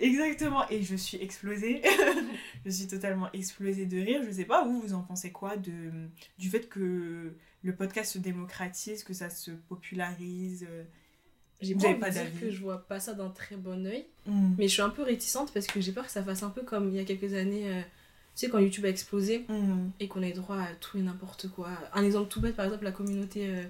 [0.00, 1.82] Exactement, et je suis explosée.
[2.64, 4.22] je suis totalement explosée de rire.
[4.26, 5.90] Je sais pas, vous, vous en pensez quoi de,
[6.38, 10.66] du fait que le podcast se démocratise, que ça se popularise?
[11.60, 12.40] J'ai pas pas dire d'avis?
[12.40, 14.06] que je vois pas ça d'un très bon oeil.
[14.26, 16.50] mm, Mais je suis un peu réticente parce que j'ai peur que ça fasse un
[16.50, 17.68] peu comme il y a quelques années.
[17.68, 21.02] euh, tu sais, quand YouTube a explosé mm, et qu'on ait droit à tout et
[21.02, 21.70] n'importe quoi.
[21.94, 23.62] Un exemple tout bête, par exemple, la communauté euh,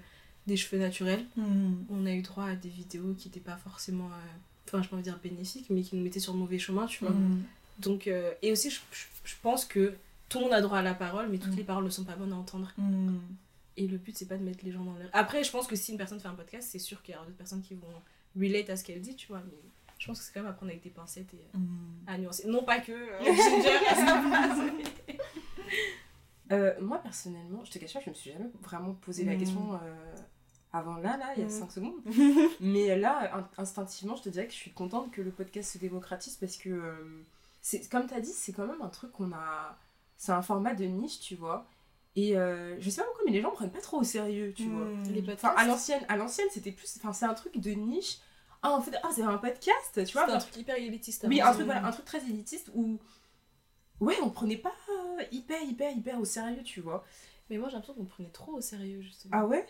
[0.46, 1.24] des cheveux naturels.
[1.37, 4.06] mm, On a eu droit à des vidéos qui n'étaient pas forcément.
[4.06, 6.87] euh, Enfin, je peux pas dire bénéfiques, mais qui nous mettaient sur le mauvais chemin,
[6.87, 7.12] tu vois.
[7.14, 7.42] mm,
[7.81, 9.94] Donc, euh, et aussi, je, je- je pense que
[10.29, 11.57] tout le monde a droit à la parole, mais toutes Mm.
[11.59, 12.72] les paroles ne sont pas bonnes à entendre.
[12.79, 13.18] mm.
[13.77, 15.09] Et le but, c'est pas de mettre les gens dans leur.
[15.12, 17.27] Après, je pense que si une personne fait un podcast, c'est sûr qu'il y aura
[17.27, 17.88] d'autres personnes qui vont
[18.40, 19.42] relate à ce qu'elle dit, tu vois.
[19.44, 19.59] Mais
[19.98, 21.59] je pense que c'est quand même à prendre avec des pincettes et euh,
[22.07, 22.46] à nuancer.
[22.46, 24.74] Non pas que euh, Ginger.
[26.53, 29.74] Euh, moi, personnellement, je te cache pas, je me suis jamais vraiment posé la question
[29.74, 30.14] euh,
[30.74, 31.50] avant là, là, il y a Mm.
[31.50, 32.00] 5 secondes.
[32.60, 35.78] Mais là, in- instinctivement, je te dirais que je suis contente que le podcast se
[35.78, 37.22] démocratise parce que, euh,
[37.62, 39.78] c'est comme tu as dit, c'est quand même un truc qu'on a.
[40.16, 41.66] C'est un format de niche, tu vois.
[42.16, 44.68] Et euh, je sais pas pourquoi, mais les gens prennent pas trop au sérieux, tu
[44.68, 44.84] vois.
[44.84, 45.02] Mm.
[45.12, 45.44] Les podcasts.
[45.44, 46.96] Enfin, à l'ancienne, à l'ancienne, c'était plus.
[46.98, 48.18] Enfin, c'est un truc de niche.
[48.62, 50.26] Ah, en fait, ah, c'est un podcast, tu vois.
[50.26, 51.24] C'est un Enfin, truc hyper élitiste.
[51.28, 51.50] oui, avant.
[51.50, 52.98] un truc, voilà, un truc très élitiste où.
[54.00, 57.04] Ouais, on prenait pas euh, hyper, hyper, hyper au sérieux, tu vois.
[57.50, 59.32] Mais moi, j'ai l'impression qu'on prenait trop au sérieux, justement.
[59.37, 59.66] Ah ouais?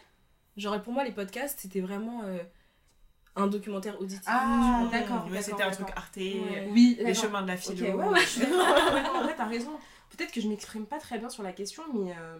[0.57, 2.39] Genre, pour moi, les podcasts, c'était vraiment euh,
[3.37, 4.23] un documentaire auditif.
[4.27, 5.89] Ah, Mmh, d'accord, ouais, C'était un truc.
[5.97, 6.69] Arte, Ouais.
[6.71, 7.87] Oui, les chemins de la philo.
[7.97, 8.95] ouais, ouais, je suis d'accord.
[8.95, 9.73] Ouais, non, en vrai, t'as raison.
[10.11, 12.39] Peut-être que je m'exprime pas très bien sur la question, mais euh,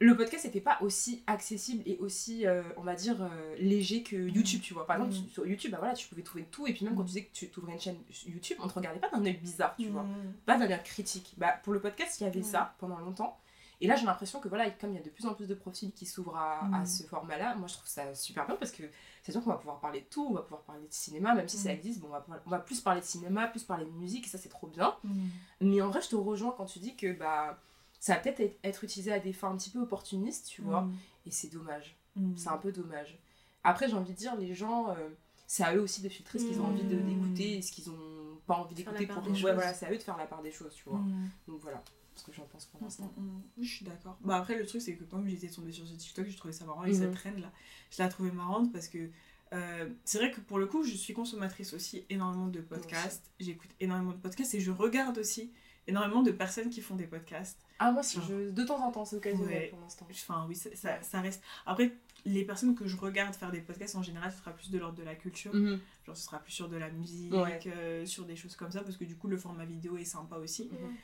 [0.00, 4.16] le podcast n'était pas aussi accessible et aussi, euh, on va dire, euh, léger que
[4.16, 4.86] YouTube, tu vois.
[4.86, 5.28] Par exemple, Mm.
[5.28, 7.32] sur YouTube, bah voilà, tu pouvais trouver tout, et puis même quand tu disais que
[7.34, 10.06] tu ouvrais une chaîne YouTube, on te regardait pas d'un œil bizarre, tu vois.
[10.46, 11.34] Pas d'un œil critique.
[11.36, 13.38] Bah, pour le podcast, il y avait ça pendant longtemps.
[13.82, 15.54] Et là, j'ai l'impression que voilà, comme il y a de plus en plus de
[15.54, 16.86] profils qui s'ouvrent à, à Mm.
[16.86, 18.84] ce format-là, moi je trouve ça super bien parce que
[19.24, 21.48] c'est sûr qu'on va pouvoir parler de tout, on va pouvoir parler de cinéma, même
[21.48, 21.72] si ça Mm.
[21.72, 24.28] existe, bon, on, va, on va plus parler de cinéma, plus parler de musique, et
[24.30, 24.94] ça c'est trop bien.
[25.04, 25.26] Mmh.
[25.62, 27.58] Mais en vrai, je te rejoins quand tu dis que bah,
[27.98, 30.82] ça va peut-être être- être utilisé à des fins un petit peu opportunistes, tu vois,
[30.82, 30.94] Mmh.
[31.26, 31.96] et c'est dommage.
[32.16, 32.36] Mmh.
[32.36, 33.18] C'est un peu dommage.
[33.64, 35.08] Après, j'ai envie de dire, les gens, euh,
[35.48, 37.06] c'est à eux aussi de filtrer ce qu'ils ont envie de- Mm.
[37.08, 39.40] d'écouter et ce qu'ils ont pas envie d'écouter pour Ouais, choses.
[39.54, 40.98] voilà, c'est à eux de faire la part des choses, tu vois.
[41.00, 41.30] Mmh.
[41.48, 41.82] Donc voilà
[42.14, 43.12] ce que j'en pense pour Mm, l'instant.
[43.16, 43.42] mm, mm.
[43.58, 44.18] Oui, je suis d'accord.
[44.22, 46.64] Bah après, le truc, c'est que comme j'étais tombée sur ce TikTok, j'ai trouvé ça
[46.64, 46.94] marrant Mhm.
[46.94, 47.50] cette trend là.
[47.90, 49.10] Je l'ai trouvée marrante parce que
[49.52, 53.30] euh, c'est vrai que pour le coup, je suis consommatrice aussi énormément de podcasts.
[53.38, 55.52] J'écoute énormément de podcasts et je regarde aussi
[55.88, 57.58] énormément de personnes qui font des podcasts.
[57.78, 58.50] Ah, moi, si je...
[58.50, 59.68] de temps en temps, c'est occasionnel Ouais.
[59.68, 60.06] pour l'instant.
[60.10, 61.42] Enfin, oui, ça, ça, ça reste.
[61.66, 61.92] Après,
[62.24, 64.96] les personnes que je regarde faire des podcasts, en général, ce sera plus de l'ordre
[64.96, 65.52] de la culture.
[65.52, 65.80] Mhm.
[66.06, 67.58] Genre, ce sera plus sur de la musique, Ouais.
[67.66, 70.36] euh, sur des choses comme ça, parce que du coup, le format vidéo est sympa
[70.36, 70.70] aussi.
[70.70, 70.94] Mhm.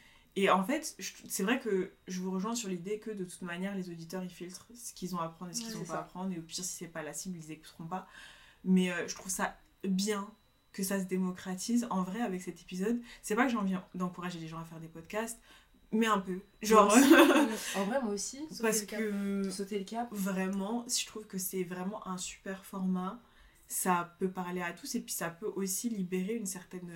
[0.40, 0.96] Et en fait,
[1.26, 4.30] c'est vrai que je vous rejoins sur l'idée que de toute manière, les auditeurs ils
[4.30, 6.32] filtrent ce qu'ils ont à apprendre et ce qu'ils n'ont pas à apprendre.
[6.32, 8.06] Et au pire, si c'est pas la cible, ils écouteront pas.
[8.62, 10.30] Mais euh, je trouve ça bien
[10.72, 11.88] que ça se démocratise.
[11.90, 14.78] En vrai, avec cet épisode, c'est pas que j'ai envie d'encourager les gens à faire
[14.78, 15.40] des podcasts,
[15.90, 16.38] mais un peu.
[16.62, 16.86] Genre,
[17.74, 19.00] en vrai, moi aussi, parce le cap.
[19.00, 20.06] que sauter le cap.
[20.12, 23.20] vraiment, je trouve que c'est vraiment un super format.
[23.66, 26.92] Ça peut parler à tous et puis ça peut aussi libérer une certaine,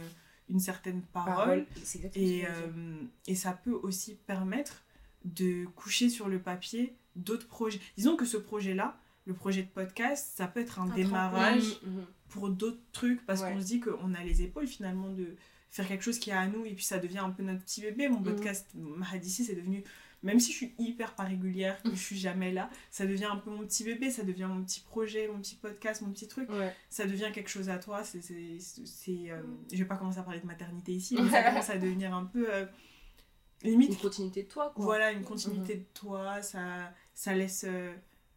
[0.53, 1.67] une certaine parole.
[2.15, 4.83] Et, euh, et ça peut aussi permettre
[5.25, 7.81] de coucher sur le papier d'autres projets.
[7.97, 11.93] Disons que ce projet-là, le projet de podcast, ça peut être un, Un démarrage Mhm,
[11.97, 12.05] mhm.
[12.29, 13.53] pour d'autres trucs parce Ouais.
[13.53, 15.37] qu'on se dit qu'on a les épaules finalement de
[15.71, 17.81] faire quelque chose qui est à nous et puis ça devient un peu notre petit
[17.81, 18.09] bébé.
[18.09, 18.25] Mon Mhm.
[18.25, 19.85] podcast, Mahadissi, c'est devenu,
[20.23, 23.37] même si je suis hyper pas régulière, que je suis jamais là, ça devient un
[23.37, 26.49] peu mon petit bébé, ça devient mon petit projet, mon petit podcast, mon petit truc
[26.51, 26.73] Ouais.
[26.91, 28.05] ça devient quelque chose à toi.
[28.05, 29.57] C'est, c'est, c'est, euh, Mm.
[29.73, 32.25] je vais pas commencer à parler de maternité ici, mais ça commence à devenir un
[32.25, 32.67] peu euh,
[33.63, 33.91] limite.
[33.91, 34.85] Une continuité de toi, quoi.
[34.85, 36.43] Voilà, une continuité de toi.
[36.43, 37.93] Ça, ça laisse euh,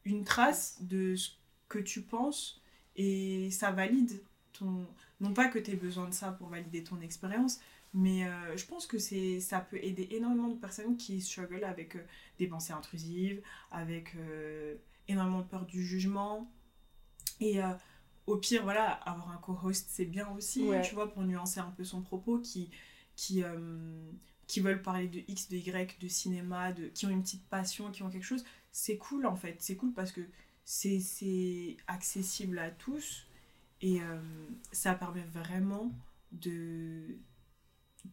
[0.06, 1.32] une trace de ce
[1.68, 2.62] que tu penses
[2.96, 4.22] et ça valide
[4.54, 4.86] ton.
[5.22, 7.60] Non pas que tu aies besoin de ça pour valider ton expérience,
[7.98, 11.96] mais euh, je pense que c'est, ça peut aider énormément de personnes qui struggle avec
[11.96, 12.04] euh,
[12.38, 14.76] des pensées intrusives, avec euh,
[15.08, 16.52] énormément de peur du jugement.
[17.40, 17.60] Et
[18.28, 20.82] au pire, voilà, avoir un co-host, c'est bien aussi, Ouais.
[20.82, 22.70] tu vois, pour nuancer un peu son propos, qui,
[23.18, 23.44] qui,
[24.48, 27.92] qui veulent parler de X, de Y, de cinéma, de, qui ont une petite passion,
[27.92, 28.46] qui ont quelque chose.
[28.72, 29.58] C'est cool, en fait.
[29.60, 30.22] C'est cool parce que
[30.64, 33.28] c'est, c'est accessible à tous
[33.82, 34.00] et
[34.72, 35.92] ça permet vraiment
[36.32, 37.18] de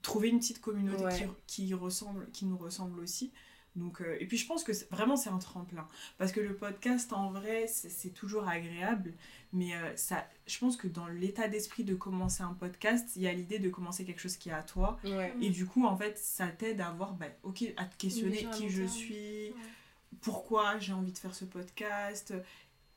[0.01, 1.29] trouver une petite communauté Ouais.
[1.47, 3.33] qui, qui, ressemble, qui nous ressemble aussi.
[3.75, 5.89] Donc, euh, et puis je pense que vraiment c'est un tremplin.
[6.19, 9.15] Parce que le podcast en vrai c'est toujours agréable.
[9.55, 13.27] Mais euh, ça, je pense que dans l'état d'esprit de commencer un podcast, il y
[13.29, 14.99] a l'idée de commencer quelque chose qui est à toi.
[15.05, 15.35] Ouais.
[15.41, 18.69] Et du coup en fait ça t'aide à avoir, bah, ok, à te questionner qui
[18.69, 19.55] je suis,
[20.21, 22.35] pourquoi j'ai envie de faire ce podcast,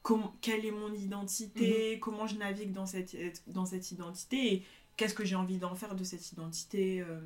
[0.06, 3.16] com- quelle est mon identité, comment je navigue dans cette,
[3.48, 4.64] dans cette identité et
[4.98, 7.20] qu'est-ce que j'ai envie d'en faire de cette identité euh,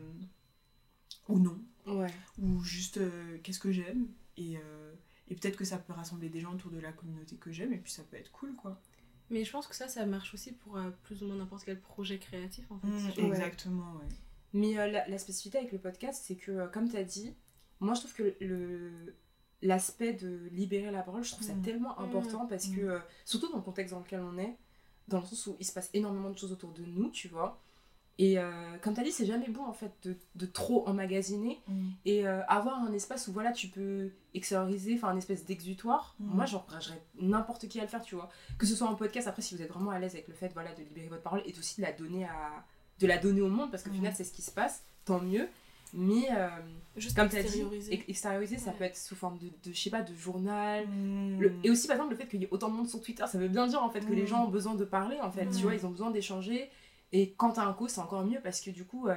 [1.28, 2.14] ou non, Ouais.
[2.42, 4.94] ou juste euh, qu'est-ce que j'aime et, euh,
[5.28, 7.78] et peut-être que ça peut rassembler des gens autour de la communauté que j'aime et
[7.78, 8.80] puis ça peut être cool quoi.
[9.32, 11.80] Mais je pense que ça, ça marche aussi pour euh, plus ou moins n'importe quel
[11.82, 12.88] projet créatif en fait.
[12.88, 13.24] Mm, veux.
[13.28, 14.08] exactement, ouais.
[14.54, 17.34] Mais euh, la, la spécificité avec le podcast, c'est que, euh, comme tu as dit,
[17.80, 19.16] moi je trouve que le
[19.62, 21.62] l'aspect de libérer la parole, je trouve ça Mhm.
[21.62, 22.90] tellement important parce que, Mhm.
[22.90, 24.56] euh, surtout dans le contexte dans lequel on est,
[25.08, 27.60] dans le sens où il se passe énormément de choses autour de nous, tu vois.
[28.22, 31.62] Et euh, comme tu as dit, c'est jamais bon en fait de, de trop emmagasiner
[31.68, 31.90] Mm.
[32.06, 36.16] et euh, avoir un espace où voilà, tu peux extérioriser, enfin un espèce d'exutoire.
[36.20, 38.30] Moi j'encouragerais n'importe qui à le faire, tu vois.
[38.58, 40.50] Que ce soit en podcast, après si vous êtes vraiment à l'aise avec le fait
[40.54, 42.66] voilà, de libérer votre parole et aussi de la donner, à,
[43.00, 45.48] de la donner au monde parce qu'au final c'est ce qui se passe, tant mieux.
[45.94, 46.48] Mais euh,
[46.98, 47.94] Juste comme tu as dit, extérioriser.
[47.94, 50.86] ex- extérioriser, ça peut être sous forme de, de, je sais pas, de journal.
[50.88, 51.40] Mm.
[51.40, 53.26] Le- et aussi par exemple le fait qu'il y ait autant de monde sur Twitter,
[53.28, 54.28] ça veut bien dire en fait que les Mhm.
[54.28, 56.70] gens ont besoin de parler en fait, tu vois, ils ont besoin d'échanger.
[57.12, 59.16] Et quand t'as un co, c'est encore mieux parce que du coup, euh,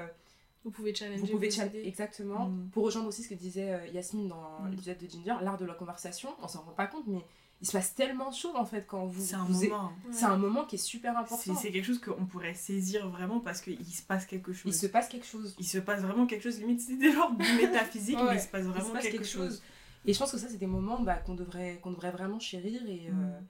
[0.65, 1.21] Vous pouvez challenger.
[1.21, 1.49] vous pouvez
[1.85, 2.51] exactement.
[2.73, 5.75] Pour rejoindre aussi ce que disait euh, Yasmine dans l'épisode de Ginger, l'art de la
[5.75, 7.25] conversation, on s'en rend pas compte, mais
[7.63, 9.25] il se passe tellement de choses en fait quand vous.
[9.25, 9.93] C'est un vous- moment.
[10.07, 10.13] Ouais.
[10.13, 11.55] C'est un moment qui est super important.
[11.55, 14.75] c'est quelque chose qu'on pourrait saisir vraiment parce qu'il se passe quelque chose.
[14.75, 15.55] Il se passe quelque chose.
[15.59, 18.41] Il se passe vraiment quelque chose, limite c'est des genres du métaphysique, Ouais, mais il
[18.41, 19.63] se passe vraiment se passe quelque, chose.
[20.05, 22.83] Et je pense que ça, c'est des moments bah, qu'on devrait, qu'on devrait vraiment chérir.
[22.89, 23.45] Et, euh, Mm.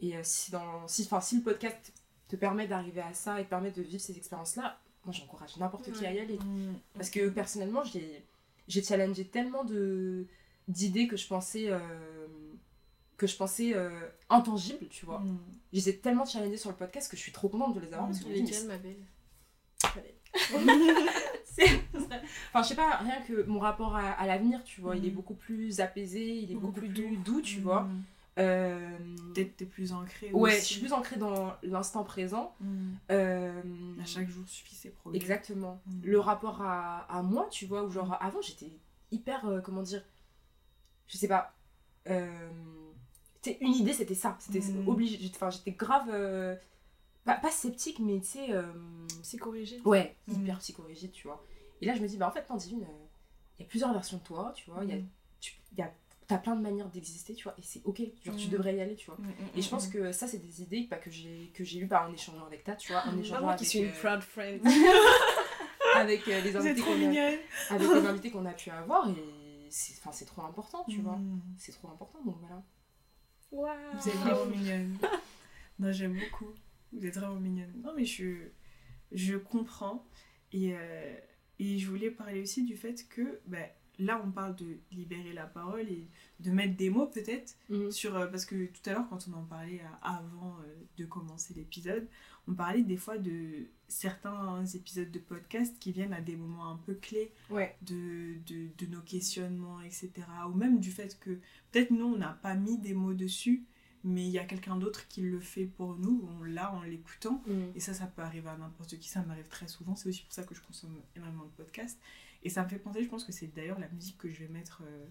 [0.00, 1.92] et euh, si, dans, si, enfin, si le podcast
[2.28, 5.90] te permet d'arriver à ça et te permet de vivre ces expériences-là, moi j'encourage n'importe
[5.92, 6.36] qui à y aller.
[6.38, 6.74] Mm.
[6.94, 10.26] Parce que personnellement, j'ai challengé tellement de
[10.68, 11.78] d'idées que je pensais euh,
[13.16, 13.90] que je pensais euh,
[14.28, 15.20] intangibles, tu vois.
[15.20, 15.38] Mm.
[15.72, 17.92] Je les ai tellement challengées sur le podcast que je suis trop contente de les
[17.92, 18.96] avoir parce que Lesquelles, ma belle
[21.44, 21.80] c'est-
[22.52, 25.10] enfin je sais pas rien que mon rapport à, à l'avenir tu vois il est
[25.10, 25.14] Mm.
[25.14, 27.62] beaucoup plus apaisé il est beaucoup, Beaucoup plus plus doux, tu Mm.
[27.62, 27.86] vois
[28.36, 28.98] Euh,
[29.32, 30.32] Peut-être t'es plus ancré.
[30.32, 32.92] ouais je suis plus ancrée dans l'instant présent Mm.
[33.12, 33.62] Euh,
[34.02, 35.16] À chaque jour suffit ses progrès.
[35.20, 36.00] exactement Mm.
[36.04, 38.72] le rapport à, à moi tu vois où genre avant j'étais
[39.12, 40.02] hyper euh, comment dire
[41.06, 41.54] je sais pas
[43.50, 44.88] euh, sais, une idée c'était ça c'était Mm.
[44.88, 46.56] obligé j'étais- enfin j'étais grave euh,
[47.24, 48.62] pas, pas sceptique mais tu sais euh,
[49.40, 49.80] corrigé.
[49.84, 50.42] Ouais, Mm.
[50.42, 51.42] hyper psychorigide, tu vois.
[51.80, 52.86] Et là, je me dis, bah en fait, non, Divine,
[53.58, 54.84] il y a plusieurs versions de toi, tu vois.
[54.84, 55.08] Il y a, Mm.
[55.40, 55.90] tu, y a,
[56.26, 57.54] t'as plein de manières d'exister, tu vois.
[57.58, 58.50] Et c'est ok, genre, tu Mm.
[58.50, 59.16] devrais y aller, tu vois.
[59.18, 59.92] Mm, mm, Et je pense mm.
[59.92, 62.62] que ça, c'est des idées bah, que j'ai que j'ai eues bah, en échangeant avec
[62.64, 63.02] ta, tu vois.
[63.06, 64.60] En échangeant moi avec, qui suis une euh, proud friend.
[65.94, 69.08] avec euh, les invités qu'on a, avec les invités qu'on a pu avoir.
[69.10, 71.18] Et c'est trop important, tu vois.
[71.58, 72.62] C'est trop important, donc voilà.
[73.94, 74.98] Vous êtes vraiment mignonne.
[75.78, 76.52] Non, j'aime beaucoup.
[76.92, 77.72] Vous êtes vraiment mignonne.
[77.82, 78.48] Non, mais je,
[79.12, 80.06] je comprends.
[80.52, 81.16] Et, euh,
[81.58, 83.66] et je voulais parler aussi du fait que ben,
[83.98, 86.08] là, on parle de libérer la parole et
[86.40, 87.56] de mettre des mots peut-être
[87.90, 88.16] sur.
[88.16, 91.54] euh, parce que tout à l'heure, quand on en parlait euh, avant euh, de commencer
[91.54, 92.06] l'épisode,
[92.48, 96.76] on parlait des fois de certains épisodes de podcast qui viennent à des moments un
[96.76, 97.76] peu clés Ouais.
[97.82, 100.10] de, de, de nos questionnements, etc.
[100.48, 101.30] Ou même du fait que
[101.70, 103.64] peut-être nous, on n'a pas mis des mots dessus,
[104.02, 107.42] mais il y a quelqu'un d'autre qui le fait pour nous, on l'a en l'écoutant.
[107.46, 107.70] Mm.
[107.74, 109.94] Et ça, ça peut arriver à n'importe qui, ça m'arrive très souvent.
[109.96, 111.98] C'est aussi pour ça que je consomme énormément de podcasts.
[112.42, 114.48] Et ça me fait penser, je pense que c'est d'ailleurs la musique que je vais
[114.48, 115.06] mettre euh,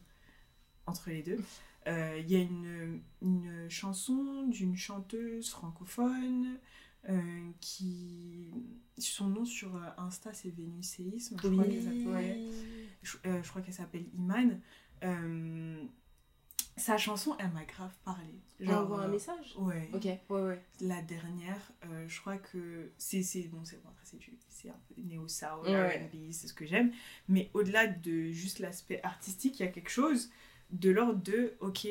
[0.86, 1.40] entre les deux.
[1.88, 6.60] Euh, Il y a une, une chanson d'une chanteuse francophone
[7.10, 8.48] euh, qui.
[9.00, 11.36] Son nom sur euh, Insta, c'est Vénuséisme.
[11.42, 12.48] Je crois Oui, qu'elle s'appelle- ouais.
[13.02, 14.60] je, euh, je crois qu'elle s'appelle Iman.
[15.04, 15.84] Euh,
[16.78, 18.34] sa chanson, elle m'a grave parlé.
[18.60, 19.90] Genre, envoie un message Ouais.
[19.94, 20.64] Ok, ouais, ouais.
[20.82, 21.72] La dernière,
[22.08, 25.50] je crois que c'est c'est bon, c'est bon, c'est du- c'est un peu néo soul,
[25.66, 26.08] Ouais.
[26.12, 26.92] R&B, c'est ce que j'aime.
[27.28, 30.32] Mais au-delà de juste l'aspect artistique, il y a quelque chose
[30.72, 31.86] de l'ordre de, ok,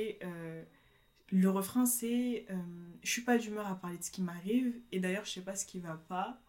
[1.32, 2.56] le refrain c'est, euh,
[3.02, 5.56] je suis pas d'humeur à parler de ce qui m'arrive et d'ailleurs je sais pas
[5.56, 6.40] ce qui va pas.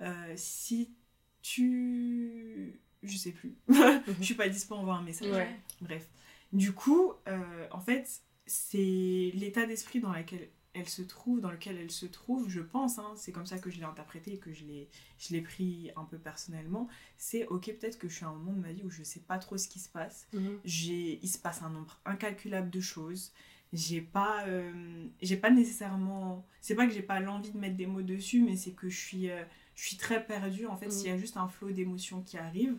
[0.00, 0.94] Euh, si
[1.42, 5.30] tu, je sais plus, je suis pas dispo, envoie un message.
[5.30, 5.60] Ouais.
[5.80, 6.08] Bref.
[6.52, 11.76] Du coup, euh, en fait, c'est l'état d'esprit dans lequel elle se trouve, dans lequel
[11.76, 14.52] elle se trouve, je pense, hein, c'est comme ça que je l'ai interprété et que
[14.52, 14.88] je l'ai,
[15.18, 18.52] je l'ai pris un peu personnellement, c'est ok, peut-être que je suis à un moment
[18.52, 20.60] de ma vie où je sais pas trop ce qui se passe, Mhm.
[20.64, 23.32] j'ai, il se passe un nombre incalculable de choses,
[23.72, 27.86] j'ai pas, euh, j'ai pas nécessairement, c'est pas que j'ai pas l'envie de mettre des
[27.86, 29.44] mots dessus, mais c'est que je suis, euh,
[29.76, 30.92] je suis très perdue, en fait, Mhm.
[30.92, 32.76] s'il y a juste un flot d'émotions qui arrive,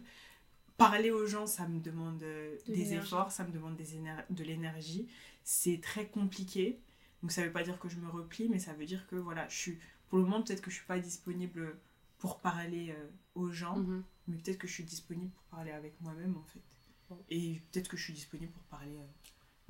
[0.78, 3.86] parler aux gens, ça me demande euh, De des efforts, ça me demande des
[4.30, 5.08] de l'énergie.
[5.44, 6.80] C'est très compliqué.
[7.22, 9.48] Donc ça veut pas dire que je me replie, mais ça veut dire que voilà,
[9.48, 11.78] je suis pour le moment peut-être que je suis pas disponible
[12.18, 12.96] pour parler
[13.36, 14.04] aux gens, Mhm.
[14.28, 17.16] mais peut-être que je suis disponible pour parler avec moi-même en fait.
[17.30, 18.98] Et peut-être que je suis disponible pour parler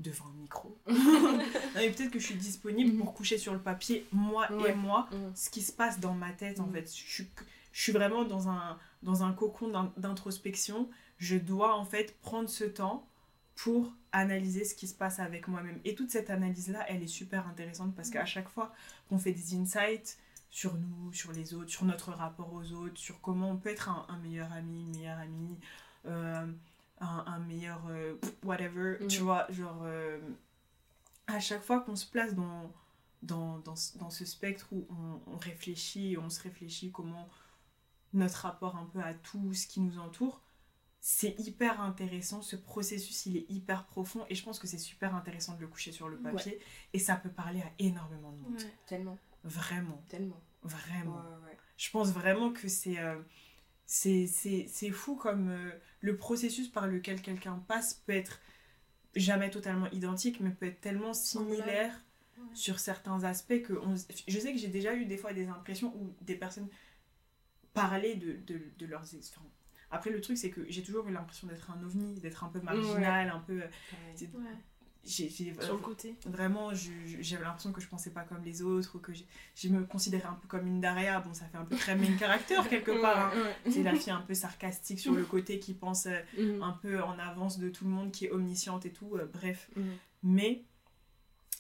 [0.01, 0.77] devant un micro.
[1.75, 4.71] Mais peut-être que je suis disponible pour coucher sur le papier moi Ouais.
[4.71, 5.31] et moi Mhm.
[5.35, 6.73] ce qui se passe dans ma tête en Mhm.
[6.73, 6.85] fait.
[6.87, 7.27] Je suis,
[7.71, 10.89] je suis vraiment dans un, dans un cocon d'in- d'introspection.
[11.17, 13.05] Je dois en fait prendre ce temps
[13.55, 15.79] pour analyser ce qui se passe avec moi-même.
[15.85, 18.73] Et toute cette analyse-là, elle est super intéressante parce qu'à chaque fois
[19.07, 20.17] qu'on fait des insights
[20.49, 23.87] sur nous, sur les autres, sur notre rapport aux autres, sur comment on peut être
[23.89, 25.57] un, un meilleur ami, une meilleure amie,
[26.07, 26.45] euh,
[27.01, 29.07] un, un meilleur euh, whatever, Mhm.
[29.07, 30.19] tu vois, genre euh,
[31.27, 32.71] à chaque fois qu'on se place dans,
[33.23, 37.27] dans, dans, ce- dans ce spectre où on, on réfléchit, on se réfléchit comment
[38.13, 40.41] notre rapport un peu à tout ce qui nous entoure,
[40.99, 45.15] c'est hyper intéressant, ce processus il est hyper profond et je pense que c'est super
[45.15, 46.59] intéressant de le coucher sur le papier
[46.93, 48.55] et ça peut parler à énormément de monde.
[48.61, 48.73] Ouais.
[48.85, 50.39] Tellement, Vraiment, tellement.
[50.61, 51.15] vraiment.
[51.45, 51.57] Ouais.
[51.77, 53.17] Je pense vraiment que c'est euh,
[53.85, 58.39] c'est c'est- c'est fou comme euh, le processus par lequel quelqu'un passe peut être
[59.15, 61.93] jamais totalement identique, mais peut être tellement similaire
[62.37, 62.47] Ouais.
[62.55, 65.93] sur certains aspects que on, je sais que j'ai déjà eu des fois des impressions
[65.95, 66.69] où des personnes
[67.73, 69.45] parlaient de, de, de leurs ex- enfin,
[69.91, 72.59] après le truc c'est que j'ai toujours eu l'impression d'être un ovni d'être un peu
[72.61, 73.67] marginal un peu euh,
[74.21, 74.55] Ouais.
[75.03, 76.15] J'ai Sur le côté.
[76.27, 79.11] Vraiment, j'avais l'impression que je pensais pas comme les autres, ou que
[79.55, 81.19] je, me considérais un peu comme une Daria.
[81.21, 83.33] Bon, ça fait un peu très main character quelque part.
[83.35, 83.51] hein.
[83.69, 86.19] C'est la fille un peu sarcastique sur le côté qui pense euh.
[86.37, 86.61] Mhm.
[86.63, 89.15] un peu en avance de tout le monde, qui est omnisciente et tout.
[89.15, 89.69] euh, bref.
[89.75, 89.95] Mhm.
[90.23, 90.63] Mais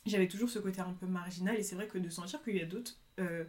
[0.05, 2.61] j'avais toujours ce côté un peu marginal, et c'est vrai que de sentir qu'il y
[2.61, 3.43] a d'autres euh,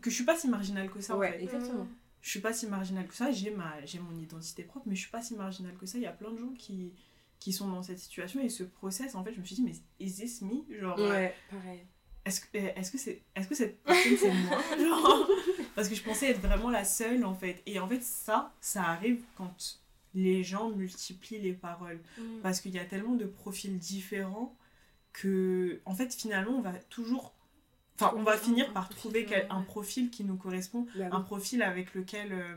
[0.00, 1.42] que je suis pas si marginale que ça en Ouais, fait.
[1.44, 1.88] exactement.
[2.20, 5.00] Je suis pas si marginale que ça, j'ai ma j'ai mon identité propre, mais je
[5.00, 5.98] suis pas si marginale que ça.
[5.98, 6.92] Il y a plein de gens qui
[7.44, 9.74] qui sont dans cette situation et ce process en fait, je me suis dit mais
[10.00, 10.64] is this me?
[10.80, 11.80] Genre euh, Ouais, pareil.
[12.24, 14.58] est-ce que euh, est-ce que c'est est-ce que cette personne c'est moi?
[14.78, 15.28] Genre
[15.74, 17.62] parce que je pensais être vraiment la seule en fait.
[17.66, 19.54] Et en fait ça ça arrive quand
[20.14, 22.00] les gens multiplient les paroles.
[22.18, 22.40] Mm.
[22.42, 24.56] parce qu'il y a tellement de profils différents
[25.12, 27.34] que en fait finalement on va toujours
[28.00, 31.92] enfin on va finir par trouver un profil qui nous correspond Bah un profil avec
[31.94, 32.56] lequel euh,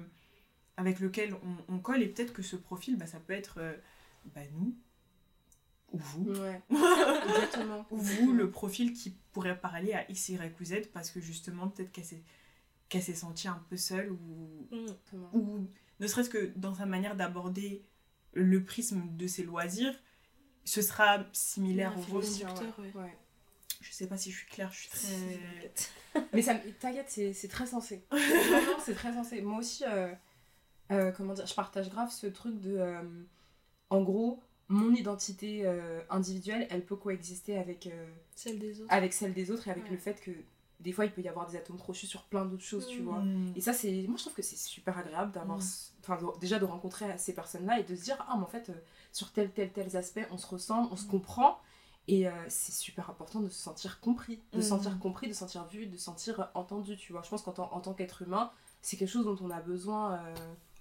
[0.78, 2.02] avec lequel on, on colle.
[2.04, 3.74] Et peut-être que ce profil bah, ça peut être euh,
[4.34, 4.76] bah, nous
[5.94, 6.24] ou vous.
[6.34, 7.86] Ouais, exactement.
[7.92, 11.70] ou vous le profil qui pourrait parler à X, Y ou Z parce que justement
[11.70, 12.24] peut-être qu'elle s'est
[12.90, 14.68] qu'elle s'est sentie un peu seule ou,
[15.34, 15.68] ou
[16.00, 17.84] ne serait-ce que dans sa manière d'aborder
[18.34, 19.98] le prisme de ses loisirs
[20.66, 22.28] ce sera similaire au vôtre
[22.80, 22.92] ouais.
[22.94, 23.18] Ouais.
[23.82, 25.82] je sais pas si je suis claire je suis très
[26.34, 28.04] Mais ça, me- t'inquiète, c'est c'est très sensé.
[28.12, 29.42] Vraiment, c'est très sensé.
[29.42, 30.12] Moi aussi, euh,
[30.92, 32.76] euh, comment dire, je partage grave ce truc de.
[32.76, 33.04] euh,
[33.90, 38.94] en gros, mon identité euh, individuelle, elle peut coexister avec, euh, Celle des autres.
[38.94, 39.92] avec celle des autres et avec Ouais.
[39.92, 40.32] le fait que
[40.80, 43.20] des fois, il peut y avoir des atomes crochus sur plein d'autres choses, tu vois.
[43.20, 43.54] Mm.
[43.56, 44.06] Et ça, c'est.
[44.08, 45.58] Moi, je trouve que c'est super agréable d'avoir.
[45.58, 45.64] Mm.
[46.04, 48.70] Enfin, de- déjà de rencontrer ces personnes-là et de se dire, ah, mais en fait,
[48.70, 48.74] euh,
[49.12, 51.10] sur tel, tel, tels aspects, on se ressemble, on se Mm.
[51.10, 51.58] comprend.
[52.10, 55.40] Et euh, c'est super important de se sentir compris, de se sentir compris, de se
[55.40, 57.22] sentir vu, de se sentir entendu, tu vois.
[57.24, 60.14] Je pense qu'en tant, en tant qu'être humain, c'est quelque chose dont on a besoin
[60.14, 60.36] euh,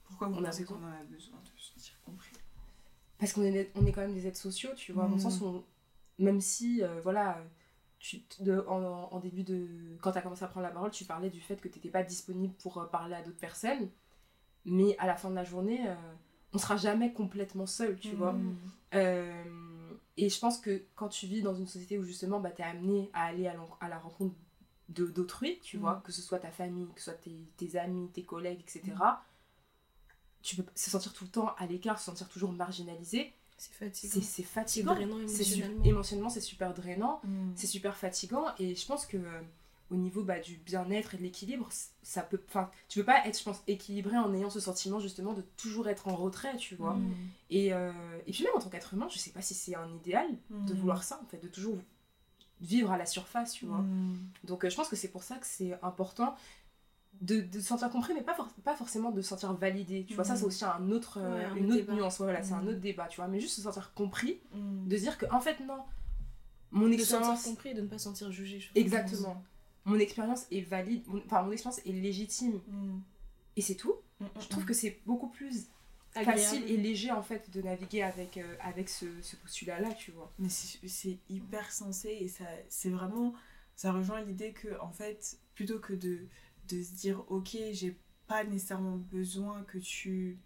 [0.05, 0.91] pourquoi vous On a pensez qu'on besoin.
[0.91, 2.31] en a besoin de se sentir compris
[3.19, 5.21] parce qu'on est, on est quand même des êtres sociaux, tu vois, dans le Mm.
[5.21, 5.65] sens où, on-
[6.19, 7.43] même si, euh, voilà,
[7.99, 9.67] tu, de, en, en début de.
[10.03, 11.91] Quand tu as commencé à prendre la parole, tu parlais du fait que tu n'étais
[11.91, 13.89] pas disponible pour euh, parler à d'autres personnes,
[14.65, 15.95] mais à la fin de la journée, euh,
[16.53, 18.33] on sera jamais complètement seul, tu vois.
[18.35, 18.57] Mm.
[20.19, 22.65] Et je pense que quand tu vis dans une société où justement bah, tu es
[22.65, 23.47] amené à aller
[23.81, 24.35] à, la rencontre
[24.89, 25.81] de- d'autrui, tu Mm.
[25.81, 28.83] vois, que ce soit ta famille, que ce soit tes, tes amis, tes collègues, etc.,
[28.95, 29.17] Mm.
[30.47, 34.21] Tu peux se sentir tout le temps à l'écart, se sentir toujours marginalisé, C'est fatigant.
[34.23, 34.95] c'est fatigant.
[34.95, 35.85] drainant émotionnellement.
[35.85, 37.53] émotionnellement, c'est super drainant, Mm.
[37.57, 39.41] c'est super fatigant, et je pense que euh,
[39.91, 41.69] au niveau bah, du bien-être et de l'équilibre,
[42.03, 45.33] ça peut, enfin, tu peux pas être, je pense, équilibré en ayant ce sentiment justement
[45.33, 46.95] de toujours être en retrait, tu vois.
[46.95, 47.15] Mm.
[47.51, 47.93] Et, euh,
[48.27, 50.73] et puis même en tant qu'être humain, je sais pas si c'est un idéal de
[50.75, 50.77] Mm.
[50.77, 51.79] vouloir ça, en fait, de toujours
[52.61, 53.85] vivre à la surface, tu vois.
[54.45, 56.35] Donc euh, je pense que c'est pour ça que c'est important
[57.21, 60.05] de, de se sentir compris, mais pas, for- pas forcément de se sentir validé.
[60.07, 60.39] Tu vois, ça Mhm.
[60.41, 61.95] c'est aussi un autre, euh, Ouais, un une autre débat.
[61.95, 62.69] nuance, voilà, c'est un Mhm.
[62.69, 63.29] autre débat, tu vois.
[63.29, 64.89] Mais juste se sentir compris, Mm.
[64.89, 65.79] de se dire que en fait non,
[66.71, 67.43] mon de se sentir expérience...
[67.45, 68.61] compris et de ne pas se sentir jugé.
[68.61, 68.77] je pense.
[68.77, 69.43] Exactement.
[69.85, 72.99] Mon expérience est valide, mon- enfin mon expérience est légitime, Mm.
[73.57, 73.95] et c'est tout.
[74.41, 75.67] Je trouve que c'est beaucoup plus
[76.15, 76.41] Agréable.
[76.41, 80.33] facile et léger en fait de naviguer avec, euh, avec ce, ce postulat-là, tu vois.
[80.39, 83.35] Mais c'est c'est hyper sensé et ça c'est vraiment
[83.75, 86.27] ça rejoint l'idée que en fait plutôt que de,
[86.69, 90.39] de se dire ok j'ai pas nécessairement besoin que tu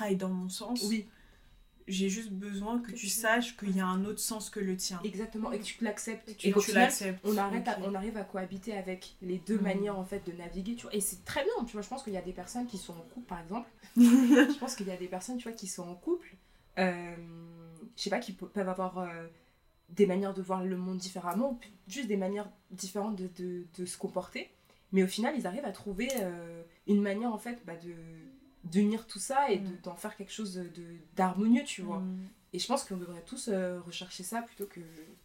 [0.00, 1.06] ailles dans mon sens Oui,
[1.86, 4.60] j'ai juste besoin que, Que tu tu- saches qu'il y a un autre sens que
[4.60, 6.28] le tien exactement, et que tu l'acceptes.
[6.28, 9.38] Et Et, tu- qu'au tu l'acceptes on, arrête à- on arrive à cohabiter avec les
[9.38, 9.62] deux Mhm.
[9.62, 10.94] manières en fait de naviguer, tu vois.
[10.94, 11.82] Et c'est très bien, tu vois.
[11.82, 13.68] Je pense qu'il y a des personnes qui sont en couple, par exemple.
[13.96, 16.34] je pense qu'il y a des personnes, tu vois, qui sont en couple,
[16.78, 17.16] euh,
[17.96, 19.26] je sais pas, qui pe- peuvent avoir euh,
[19.88, 23.96] des manières de voir le monde différemment, juste des manières différentes de, de, de se
[23.96, 24.50] comporter.
[24.92, 27.94] Mais au final, ils arrivent à trouver euh, une manière en fait bah, de
[28.64, 29.80] d'unir tout ça et de- Mm.
[29.84, 32.00] d'en faire quelque chose de d'harmonieux, tu vois.
[32.00, 32.28] Mm.
[32.52, 34.80] Et je pense qu'on devrait tous euh, rechercher ça plutôt que.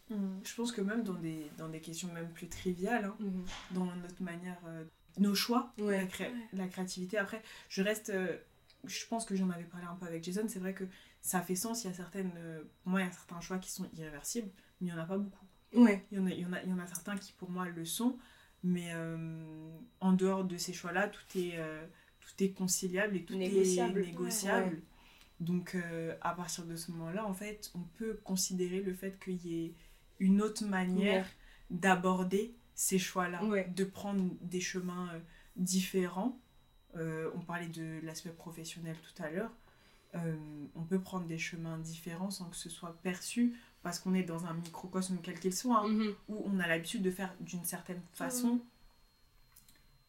[0.09, 0.39] Mm.
[0.43, 3.15] je pense que même dans des, dans des questions même plus triviales hein,
[3.71, 4.83] dans notre manière euh,
[5.17, 6.33] nos choix la, cré- Ouais.
[6.53, 8.37] la créativité après je reste euh,
[8.83, 10.83] je pense que j'en avais parlé un peu avec Jason c'est vrai que
[11.21, 13.57] ça fait sens il y a certaines euh, pour moi il y a certains choix
[13.59, 14.49] qui sont irréversibles
[14.81, 16.05] mais il n'y en a pas beaucoup Ouais.
[16.11, 17.49] il y en a, il y en a, il y en a certains qui pour
[17.49, 18.17] moi le sont
[18.63, 19.17] mais euh,
[19.99, 21.85] en dehors de ces choix là tout est euh,
[22.21, 23.99] tout est conciliable et tout Négociable.
[24.01, 24.81] est négociable Ouais.
[25.39, 29.19] donc euh, à partir de ce moment là en fait on peut considérer le fait
[29.23, 29.73] qu'il y ait
[30.19, 31.27] une autre manière
[31.69, 33.67] d'aborder ces choix-là, Ouais.
[33.75, 35.09] de prendre des chemins
[35.55, 36.39] différents.
[36.95, 39.51] Euh, on parlait de l'aspect professionnel tout à l'heure.
[40.15, 40.35] Euh,
[40.75, 43.53] on peut prendre des chemins différents sans que ce soit perçu
[43.83, 46.13] parce qu'on est dans un microcosme quel qu'il soit, hein, Mhm.
[46.29, 48.59] où on a l'habitude de faire d'une certaine façon.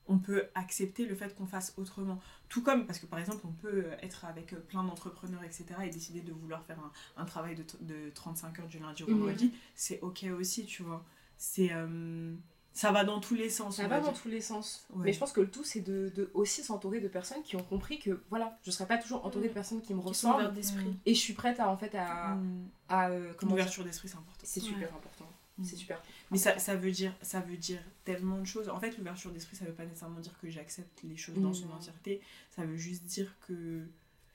[0.06, 2.20] On peut accepter le fait qu'on fasse autrement.
[2.50, 6.20] Tout comme, parce que par exemple, on peut être avec plein d'entrepreneurs, etc., et décider
[6.20, 9.14] de vouloir faire un, un travail de, de 35 heures du lundi au Mhm.
[9.18, 11.02] vendredi, c'est ok aussi, tu vois.
[11.38, 12.34] C'est, euh,
[12.74, 13.76] ça va dans tous les sens.
[13.76, 14.86] Ça va va dans tous les sens.
[14.90, 15.04] Ouais.
[15.06, 17.62] Mais je pense que le tout, c'est de, de aussi s'entourer de personnes qui ont
[17.62, 20.52] compris que voilà, je serai pas toujours entourée de personnes qui me Qui ressemblent.
[20.52, 20.96] d'esprit.
[21.06, 22.34] Et je suis prête à en fait à.
[22.34, 22.68] Mm.
[22.88, 24.40] à, euh, comment dire L'ouverture d'esprit, c'est important.
[24.42, 24.66] C'est Ouais.
[24.68, 25.28] super important.
[25.62, 26.02] c'est super.
[26.32, 28.68] Mais ça, ça, veut dire, ça veut dire tellement de choses.
[28.68, 31.70] En fait, l'ouverture d'esprit, ça veut pas nécessairement dire que j'accepte les choses dans son
[31.70, 32.20] entièreté.
[32.56, 33.82] Ça veut juste dire que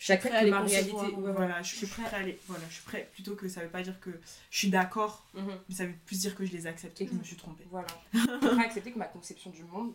[0.01, 0.93] Chaque prêt fois à que ma réalité.
[0.93, 2.39] ouais, voilà, je suis prêt à aller.
[2.47, 3.09] Voilà, je suis prêt.
[3.13, 4.11] Plutôt que ça veut pas dire que
[4.49, 5.51] je suis d'accord, Mhm.
[5.67, 7.19] mais ça veut plus dire que je les accepte et que je Mhm.
[7.19, 7.67] me suis trompée.
[7.69, 7.87] Voilà.
[8.13, 9.93] Je suis prêt à accepter que ma conception du monde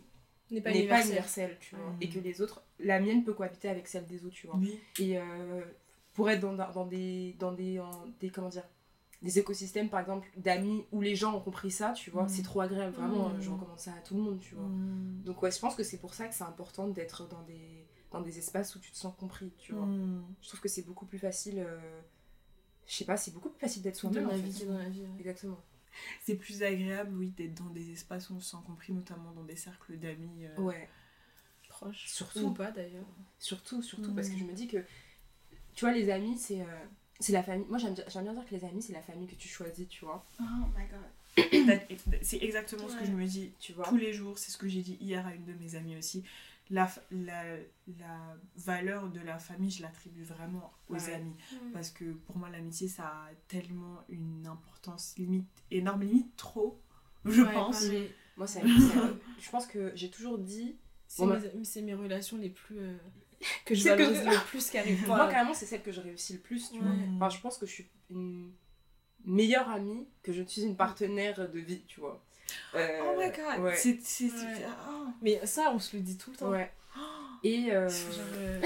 [0.50, 1.86] N'est pas universelle, tu vois.
[1.90, 1.96] Mm.
[2.02, 4.56] Et que les autres, la mienne peut cohabiter avec celle des autres, tu vois.
[4.56, 4.78] Oui.
[5.00, 5.62] Et euh,
[6.12, 8.62] pour être dans, dans des, dans des, en- des, comment dire,
[9.22, 12.28] des écosystèmes, par exemple, d'amis où les gens ont compris ça, tu vois, Mm.
[12.28, 12.94] c'est trop agréable.
[12.94, 13.40] Vraiment, Mm.
[13.40, 14.66] je recommande ça à tout le monde, tu vois.
[15.24, 18.22] Donc ouais, je pense que c'est pour ça que c'est important d'être dans des, dans
[18.24, 19.86] des espaces où tu te sens compris, tu vois.
[19.86, 20.24] Mm.
[20.42, 22.00] Je trouve que c'est beaucoup plus facile, euh,
[22.86, 24.36] je sais pas, c'est beaucoup plus facile d'être De soi-même, en fait.
[24.38, 25.00] naviguer dans la vie.
[25.02, 25.08] ouais.
[25.18, 25.60] Exactement.
[26.24, 29.44] C'est plus agréable, oui, d'être dans des espaces où on se sent compris, notamment dans
[29.44, 30.46] des cercles d'amis.
[30.46, 30.88] euh, Ouais,
[31.68, 32.06] Proche.
[32.08, 32.40] Surtout.
[32.40, 33.04] Ou pas d'ailleurs.
[33.38, 34.14] surtout, surtout, Mm.
[34.14, 34.78] parce que je me dis que,
[35.74, 36.60] tu vois, les amis, c'est...
[36.60, 36.84] euh,
[37.20, 37.66] c'est la famille.
[37.68, 40.24] Moi, j'aime bien dire que les amis, c'est la famille que tu choisis, tu vois.
[40.40, 40.42] Oh
[40.76, 41.00] my god.
[42.22, 43.88] C'est exactement ce que je me dis Tu vois.
[43.88, 44.38] tous les jours.
[44.38, 46.22] C'est ce que j'ai dit hier à une de mes amies aussi.
[46.70, 47.44] La, la,
[47.98, 51.12] la valeur de la famille, je l'attribue vraiment aux Ouais.
[51.14, 51.34] amis.
[51.74, 56.80] Parce que pour moi, l'amitié, ça a tellement une importance limite énorme, limite trop,
[57.26, 57.84] je Ouais, pense.
[58.38, 60.76] Moi, c'est, c'est- je pense que j'ai toujours dit.
[61.06, 62.78] C'est Bon, mes, c'est mes relations les plus.
[62.78, 62.96] euh,
[63.66, 65.06] que je C'est que- valorise le plus qui arrivent.
[65.06, 66.90] Moi, carrément, c'est celle que je réussis le plus, tu vois.
[66.90, 67.08] Ouais.
[67.16, 68.50] Enfin, je pense que je suis une
[69.26, 72.24] meilleure amie que je ne suis une partenaire de vie, tu vois.
[72.74, 73.60] Euh, Oh my god.
[73.64, 73.76] Ouais.
[73.76, 73.98] C'est.
[74.02, 74.66] c'est- c'est- Ouais.
[74.88, 75.06] oh.
[75.22, 76.50] Mais ça, on se le dit tout le temps.
[76.50, 76.72] Ouais.
[77.44, 77.72] Et.
[77.72, 77.88] euh,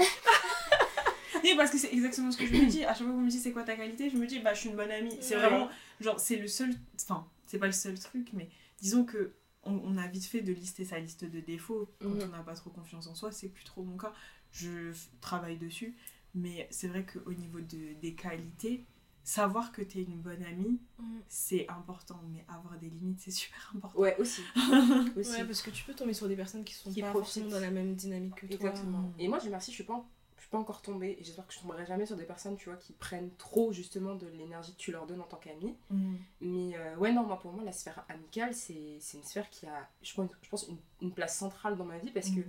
[1.57, 2.83] parce que c'est exactement ce que je me dis.
[2.85, 4.53] À chaque fois que vous me dites c'est quoi ta qualité, je me dis bah
[4.53, 5.17] je suis une bonne amie.
[5.21, 5.41] C'est Ouais.
[5.41, 5.69] vraiment
[5.99, 6.69] genre c'est le seul
[7.01, 9.33] enfin, c'est pas le seul truc mais disons que
[9.63, 12.21] on, on a vite fait de lister sa liste de défauts quand Mhm.
[12.23, 14.13] on n'a pas trop confiance en soi, c'est plus trop mon cas.
[14.53, 15.95] Je travaille dessus,
[16.33, 18.85] mais c'est vrai qu'au niveau de, des qualités,
[19.29, 21.19] savoir que tu es une bonne amie, mm.
[21.27, 23.99] c'est important, mais avoir des limites, c'est super important.
[23.99, 24.41] Ouais, aussi.
[25.15, 25.31] aussi.
[25.31, 27.43] Ouais, parce que tu peux tomber sur des personnes qui sont Qui pas profitent.
[27.43, 28.55] forcément dans la même dynamique que toi.
[28.55, 28.99] Exactement.
[28.99, 29.13] Mm.
[29.19, 31.45] Et moi, je merci, je suis pas, en- je suis pas encore tombée, et j'espère
[31.45, 34.73] que je tomberai jamais sur des personnes, tu vois, qui prennent trop justement de l'énergie
[34.73, 35.75] que tu leur donnes en tant qu'amie.
[35.91, 36.17] Mhm.
[36.41, 39.67] Mais euh, ouais, non, moi pour moi, la sphère amicale, c'est c'est une sphère qui
[39.67, 42.41] a, je pense, je pense une, une place centrale dans ma vie parce que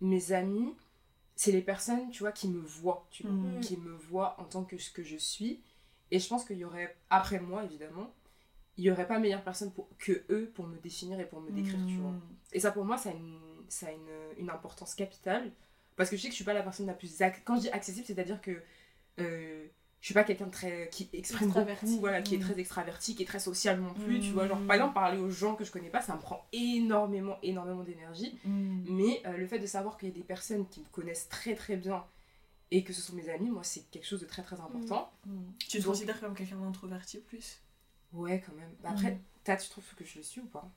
[0.00, 0.74] mes amis,
[1.36, 4.64] c'est les personnes, tu vois, qui me voient, tu vois, qui me voient en tant
[4.64, 5.60] que ce que je suis.
[6.10, 8.12] Et je pense qu'il y aurait, après moi évidemment,
[8.76, 11.50] il y aurait pas meilleure personne pour, que eux pour me définir et pour me
[11.50, 12.12] décrire, tu vois.
[12.12, 12.20] Mhm.
[12.52, 13.38] Et ça pour moi, ça a une,
[13.68, 15.50] ça a une, une importance capitale.
[15.96, 17.20] Parce que je sais que je suis pas la personne la plus.
[17.44, 18.62] Quand je dis accessible, c'est-à-dire que
[19.18, 19.66] euh,
[20.00, 20.88] je suis pas quelqu'un de très.
[20.92, 22.42] qui exprime beaucoup, voilà, qui est Mm.
[22.42, 24.46] très extraverti, qui est très social non plus, tu vois.
[24.46, 27.82] Genre, par exemple, parler aux gens que je connais pas, ça me prend énormément, énormément
[27.82, 28.38] d'énergie.
[28.44, 31.56] Mais euh, le fait de savoir qu'il y a des personnes qui me connaissent très
[31.56, 32.04] très bien
[32.70, 35.10] et que ce sont mes amis, moi, c'est quelque chose de très très important.
[35.26, 35.52] Mhm.
[35.58, 37.60] Tu te Donc- considères comme quelqu'un d'introverti plus?
[38.12, 38.70] Ouais, quand même.
[38.82, 39.20] Bah, après, Mm.
[39.44, 40.70] toi, tu trouves que je le suis ou pas?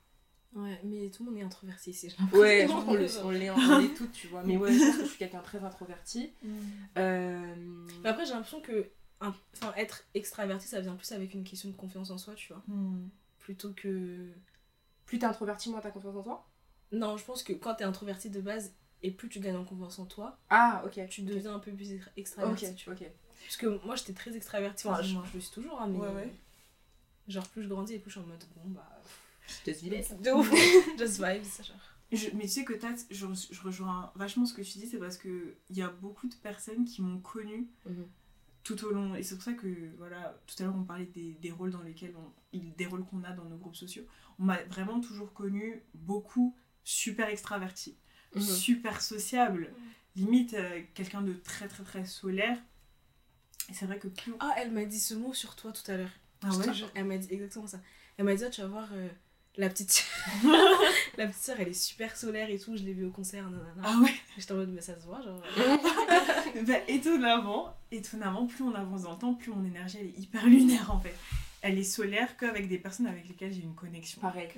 [0.54, 2.10] Ouais, mais tout le monde est introverti ici.
[2.10, 3.22] j'ai Ouais, je l'impression.
[3.22, 4.44] qu'on le- on l'est on l'est toutes, tu vois.
[4.44, 6.34] Mais ouais, je pense que je suis quelqu'un de très introverti.
[6.44, 6.60] Mhm.
[6.98, 7.56] Euh,
[8.04, 8.90] Mais après, j'ai l'impression que
[9.22, 12.52] un- enfin, être extraverti, ça vient plus avec une question de confiance en soi, tu
[12.54, 12.64] vois.
[13.40, 14.30] Plutôt que.
[15.06, 16.48] Plus t'es introverti, moins t'as confiance en toi?
[16.92, 18.74] Non, je pense que quand t'es introverti de base
[19.04, 21.00] et plus tu gagnes en confiance en toi, Ah, ok.
[21.10, 22.94] tu deviens un peu plus extra- extraverti, Ok, tu vois.
[23.00, 23.10] ok.
[23.44, 24.88] Parce que moi, j'étais très extravertie.
[24.88, 25.24] Enfin, je, Dis-moi.
[25.30, 25.98] je le suis toujours, hein, mais.
[26.00, 26.34] Ouais, ouais.
[27.28, 28.88] Genre, plus je grandis et plus je suis en mode, bon, bah.
[29.66, 30.10] Just village.
[30.22, 30.50] De ouf
[30.98, 31.78] Just vibes, genre.
[32.12, 34.98] Je- mais tu sais que Tat, je, je rejoins vachement ce que tu dis, c'est
[35.00, 38.06] parce que il y a beaucoup de personnes qui m'ont connue Mhm.
[38.64, 39.16] tout au long.
[39.16, 41.82] Et c'est pour ça que, voilà, tout à l'heure on parlait des, des rôles dans
[41.82, 42.58] lesquels on.
[42.78, 44.04] des rôles qu'on a dans nos groupes sociaux.
[44.40, 47.96] On m'a vraiment toujours connue beaucoup super extravertie,
[48.36, 48.42] Mhm.
[48.42, 49.70] super sociable,
[50.16, 52.58] limite euh, quelqu'un de très très très solaire.
[53.70, 54.34] Et c'est vrai que plus.
[54.40, 56.10] Ah, elle m'a dit ce mot sur toi tout à l'heure.
[56.44, 57.80] Ah Je ouais elle m'a dit exactement ça.
[58.18, 59.08] Elle m'a dit, ah, tu vas voir, euh,
[59.58, 60.06] la petite
[61.18, 62.76] la petite sœur, elle est super solaire et tout.
[62.78, 63.82] Je l'ai vue au concert, nanana.
[63.84, 65.42] Ah ouais J'étais en mode, mais ça se voit, genre.
[66.68, 70.46] Bah, étonnamment, étonnamment, plus on avance dans le temps, plus mon énergie elle est hyper
[70.46, 71.16] lunaire en fait.
[71.62, 74.20] Elle est solaire qu'avec des personnes avec lesquelles j'ai une connexion.
[74.22, 74.50] Pareil.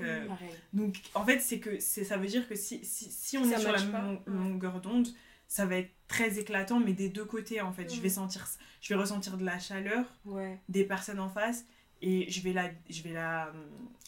[0.71, 3.59] Donc en fait, c'est que ça veut dire que si, si, si on Ça est
[3.59, 4.19] sur la pas, ouais.
[4.27, 5.07] longueur d'onde,
[5.47, 7.93] ça va être très éclatant, mais des deux côtés en fait.
[7.93, 8.11] Je vais Mm.
[8.11, 8.47] sentir,
[8.81, 10.57] je vais ressentir de la chaleur Ouais.
[10.69, 11.65] des personnes en face
[12.01, 13.51] et je vais la, je vais la,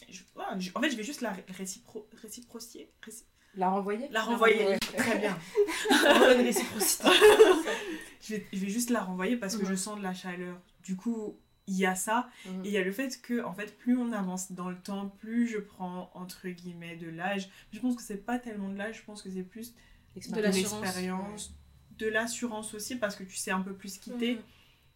[0.08, 3.24] je- ouais, je- en fait, je vais juste la récipro, réciprocier, réci-
[3.54, 4.08] La renvoyer?
[4.10, 4.56] La renvoyer.
[4.56, 4.78] renvoyer.
[4.96, 5.38] Très bien.
[6.36, 7.08] Réciprocité.
[8.22, 10.60] je vais, je vais juste la renvoyer parce que je sens de la chaleur.
[10.82, 12.28] Du coup, il y a ça.
[12.46, 12.64] Mhm.
[12.64, 15.08] Et il y a le fait que, en fait, plus on avance dans le temps,
[15.08, 17.48] plus je prends, entre guillemets, de l'âge.
[17.72, 19.74] Je pense que c'est pas tellement de l'âge, je pense que c'est plus
[20.30, 21.54] De l'expérience,
[21.98, 24.38] de l'assurance aussi, parce que tu sais un peu plus quitter.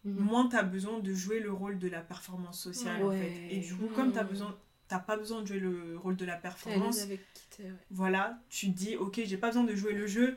[0.05, 0.15] Mhm.
[0.25, 3.33] Moins tu as besoin de jouer le rôle de la performance sociale, en fait.
[3.51, 3.95] Et du coup, Mhm.
[3.95, 4.57] comme tu as besoin
[4.89, 6.99] t'as pas besoin de jouer le rôle de la performance.
[7.03, 7.21] avec
[7.57, 7.71] qui ouais.
[7.91, 10.37] Voilà, tu te dis, ok, j'ai pas besoin de jouer le jeu,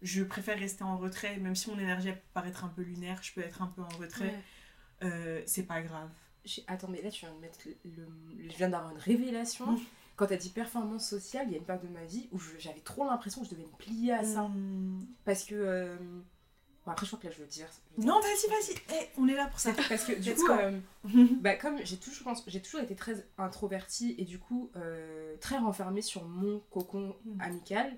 [0.00, 3.30] je préfère rester en retrait, même si mon énergie peut paraître un peu lunaire, je
[3.34, 4.34] peux être un peu en retrait.
[5.02, 6.08] Euh, c'est pas grave.
[6.66, 8.06] Attends, mais là, tu viens de mettre le.
[8.48, 9.72] Je viens d'avoir une révélation.
[9.72, 9.80] Mm.
[10.16, 12.80] Quand t'as dit performance sociale, il y a une période de ma vie où j'avais
[12.80, 14.42] trop l'impression que je devais me plier à ça.
[14.44, 15.06] Hmm.
[15.24, 15.54] Parce que.
[15.54, 15.96] euh,
[16.86, 17.66] Bon, après, je crois que là, je veux dire.
[17.90, 19.72] je veux dire- Non, vas-y, vas-y, Eh, on est là pour ça.
[19.88, 20.78] Parce que du coup, euh,
[21.42, 24.70] bah, comme j'ai toujours, j'ai toujours été très introvertie et du coup
[25.40, 27.40] très renfermée sur mon cocon Mm.
[27.42, 27.96] amical,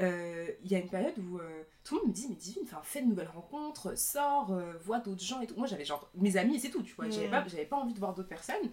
[0.00, 2.62] euh, il y a une période où euh, tout le monde me dit mais Divine,
[2.82, 5.54] fais de nouvelles rencontres, sors, euh, vois d'autres gens et tout.
[5.56, 7.08] Moi j'avais genre mes amis et c'est tout, tu vois.
[7.10, 7.30] J'avais Mm.
[7.30, 8.70] pas, j'avais pas envie de voir d'autres personnes.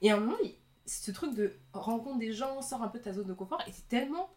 [0.00, 0.54] Et à un moment, il-
[0.86, 3.88] ce truc de rencontre des gens, sors un peu de ta zone de confort, c'est
[3.88, 4.28] tellement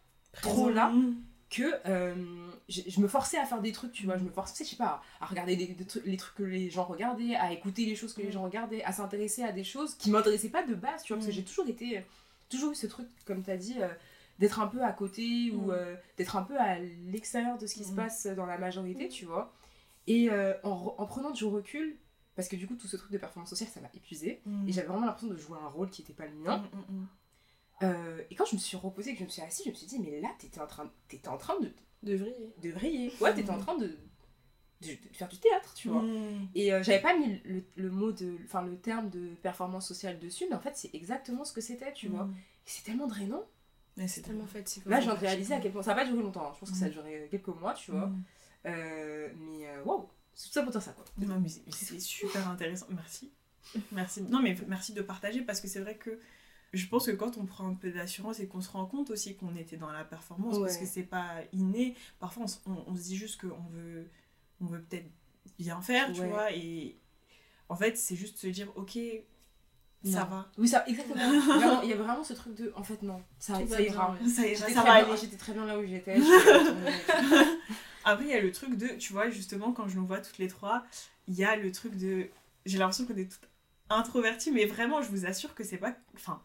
[0.42, 1.16] trop là Hmm.
[1.50, 1.72] que
[2.68, 4.18] je, me forçais à faire des trucs, tu vois.
[4.18, 6.70] Je me forçais, je sais pas, à regarder des, des trucs- les trucs que les
[6.70, 8.32] gens regardaient, à écouter les choses que les Mm.
[8.34, 11.18] gens regardaient, à s'intéresser à des choses qui m'intéressaient pas de base, tu vois.
[11.18, 11.36] Parce que Mm.
[11.36, 12.04] j'ai toujours été,
[12.50, 13.76] toujours eu ce truc, comme tu as dit,
[14.40, 15.72] d'être un peu à côté ou Mm.
[15.72, 17.96] euh, d'être un peu à l'extérieur de ce qui se Mm.
[17.96, 19.54] passe dans la majorité, tu vois.
[20.08, 21.98] Et euh, en, en prenant du recul,
[22.36, 24.42] parce que du coup, tout ce truc de performance sociale, ça m'a épuisé.
[24.68, 26.64] Et j'avais vraiment l'impression de jouer un rôle qui n'était pas le mien.
[27.84, 29.88] Euh, et quand je me suis reposée, que je me suis assise, je me suis
[29.88, 31.72] dit, mais là, t'étais en train, t'étais en train de,
[32.04, 32.54] De vriller.
[32.62, 33.12] de vriller.
[33.20, 33.88] Ouais, t'étais en train de,
[34.82, 36.04] de, de faire du théâtre, tu vois.
[36.56, 40.20] Et euh, j'avais pas mis le, le mot de, enfin le terme de performance sociale
[40.20, 42.26] dessus, mais en fait c'est exactement ce que c'était, tu vois.
[42.26, 42.32] Hmm.
[42.66, 43.44] Et c'est tellement drainant.
[43.98, 44.90] Mais C'est tellement fatigant.
[44.90, 46.48] Là, de réaliser à quel point ça a pas duré longtemps.
[46.48, 46.52] hein.
[46.56, 46.94] Je pense que ça a Mhm.
[46.94, 48.08] duré quelques mois, tu vois.
[48.08, 48.24] Hmm.
[48.66, 51.06] Euh, mais euh, waouh, c'est tout ça pour dire ça quoi.
[51.20, 52.88] Non, mais c'est- super intéressant.
[52.90, 53.32] Merci.
[53.92, 54.22] Merci.
[54.24, 56.20] Non, mais merci de partager parce que c'est vrai que
[56.74, 59.36] je pense que quand on prend un peu d'assurance et qu'on se rend compte aussi
[59.38, 62.96] qu'on était dans la performance, parce que c'est pas inné, parfois on, se- on- on
[62.96, 64.10] se dit juste qu'on veut,
[64.60, 65.10] on veut peut-être
[65.58, 66.98] bien faire, tu vois, et
[67.70, 68.98] en fait, c'est juste se dire, ok,
[70.12, 70.48] ça va.
[70.58, 71.22] Oui, ça, exactement.
[71.84, 74.18] Il y a vraiment ce truc de, en fait non, ça, ira.
[74.28, 75.18] Ça, ira, ça va aller.
[75.20, 76.18] j'étais très bien là où j'étais.
[78.08, 80.38] Après, il y a le truc de, tu vois, justement, quand je nous vois toutes
[80.38, 80.86] les trois,
[81.28, 82.28] il y a le truc de.
[82.66, 83.50] J'ai l'impression qu'on est toutes
[83.90, 85.94] introverties, mais vraiment, je vous assure que c'est pas.
[86.16, 86.40] Enfin,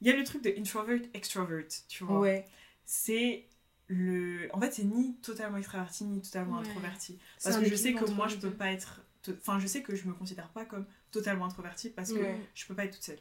[0.00, 2.20] il y a le truc de introvert, extrovert, tu vois.
[2.20, 2.46] ouais.
[2.84, 3.44] C'est
[3.88, 4.48] le.
[4.52, 6.68] En fait, c'est ni totalement extraverti, ni totalement Ouais.
[6.68, 7.18] introverti.
[7.42, 9.00] Parce que je sais que moi, je peux pas être.
[9.28, 12.40] Enfin, je sais que je me considère pas comme totalement introvertie parce que Ouais.
[12.54, 13.20] je peux pas être toute seule.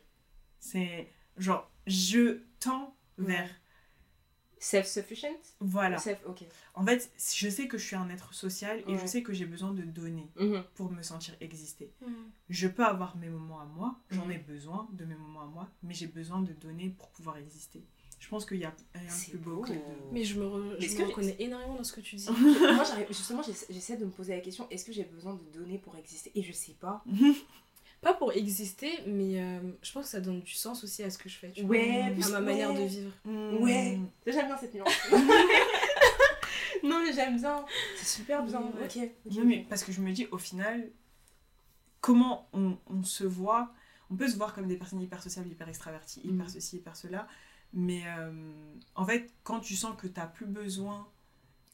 [0.60, 3.48] C'est genre, je tends vers.
[3.50, 3.56] Ouais.
[4.62, 5.40] Self-sufficient?
[5.62, 5.98] Voilà.
[5.98, 6.44] Self, ok.
[6.74, 9.46] En fait, je sais que je suis un être social et je sais que j'ai
[9.46, 10.64] besoin de donner Mhm.
[10.76, 11.94] pour me sentir exister.
[12.06, 12.12] Mm.
[12.50, 14.32] Je peux avoir mes moments à moi, j'en Mhm.
[14.32, 17.86] ai besoin de mes moments à moi, mais j'ai besoin de donner pour pouvoir exister.
[18.20, 19.62] Je pense qu'il y a rien de plus beau beau.
[19.64, 19.80] que de...
[20.12, 22.28] Mais je me, re- je me que- reconnais énormément dans ce que tu dis.
[22.30, 25.58] Moi, j'arrive- justement, j'essa- j'essaie de me poser la question est-ce que j'ai besoin de
[25.58, 26.32] donner pour exister?
[26.36, 27.04] Et je sais pas.
[28.02, 31.18] Pas pour exister, mais euh, je pense que ça donne du sens aussi à ce
[31.18, 31.52] que je fais.
[31.52, 33.12] Tu vois, Ouais, à ma manière de vivre.
[33.26, 34.00] Ouais.
[34.26, 34.88] J'aime bien cette nuance.
[36.84, 37.66] non, mais j'aime bien.
[37.98, 38.62] C'est super bien.
[38.62, 38.86] Ouais.
[38.86, 39.36] Ok.
[39.36, 40.90] Non, mais parce que je me dis, au final,
[42.00, 43.74] comment on, on se voit?
[44.12, 46.50] On peut se voir comme des personnes hyper sociables, hyper extraverties, hyper Mhm.
[46.50, 47.28] ceci, hyper cela,
[47.74, 48.32] mais euh,
[48.96, 51.08] en fait, quand tu sens que tu n'as plus besoin...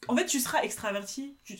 [0.08, 1.36] En fait, tu seras extraverti.
[1.44, 1.58] tu-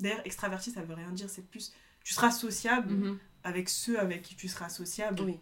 [0.00, 1.72] D'ailleurs, extraverti, ça veut rien dire, c'est plus...
[2.04, 3.18] Tu seras sociable Mhm.
[3.44, 5.20] avec ceux avec qui tu seras sociable.
[5.22, 5.38] Oui.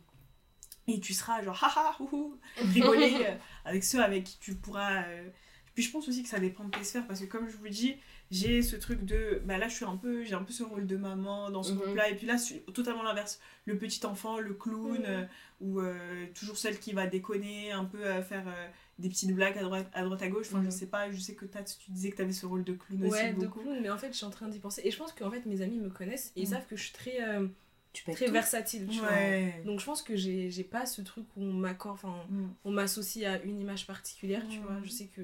[0.88, 5.02] Et tu seras genre, haha, houhou, rigoler euh, avec ceux avec qui tu pourras.
[5.04, 5.28] euh,
[5.74, 7.68] Puis je pense aussi que ça dépend de tes sphères parce que, comme je vous
[7.68, 7.96] dis,
[8.30, 9.40] j'ai ce truc de.
[9.44, 10.24] Bah là, je suis un peu.
[10.24, 11.78] J'ai un peu ce rôle de maman dans ce Mhm.
[11.78, 12.10] groupe-là.
[12.10, 13.40] Et puis là, c'est totalement l'inverse.
[13.66, 15.04] Le petit enfant, le clown, Mhm.
[15.06, 15.24] euh,
[15.60, 18.66] ou euh, toujours celle qui va déconner, un peu euh, faire euh,
[18.98, 20.46] des petites blagues à droite à, droite, à gauche.
[20.48, 20.66] Enfin, Mhm.
[20.66, 22.72] je sais pas, je sais que t'as- tu disais que tu avais ce rôle de
[22.72, 23.60] clown aussi Ouais, de beaucoup.
[23.60, 24.82] clown, mais en fait, je suis en train d'y penser.
[24.84, 26.52] Et je pense qu'en fait, mes amis me connaissent et ils Mm.
[26.52, 27.46] savent que je suis très, euh,
[27.92, 28.32] Tu très tout.
[28.32, 28.86] versatile.
[28.88, 29.08] Tu vois.
[29.08, 29.62] Ouais.
[29.64, 32.48] Donc je pense que j'ai j'ai pas ce truc où on m'accorde, enfin, Mm.
[32.64, 34.62] on m'associe à une image particulière, tu Mm.
[34.62, 34.76] vois.
[34.84, 35.22] Je sais que.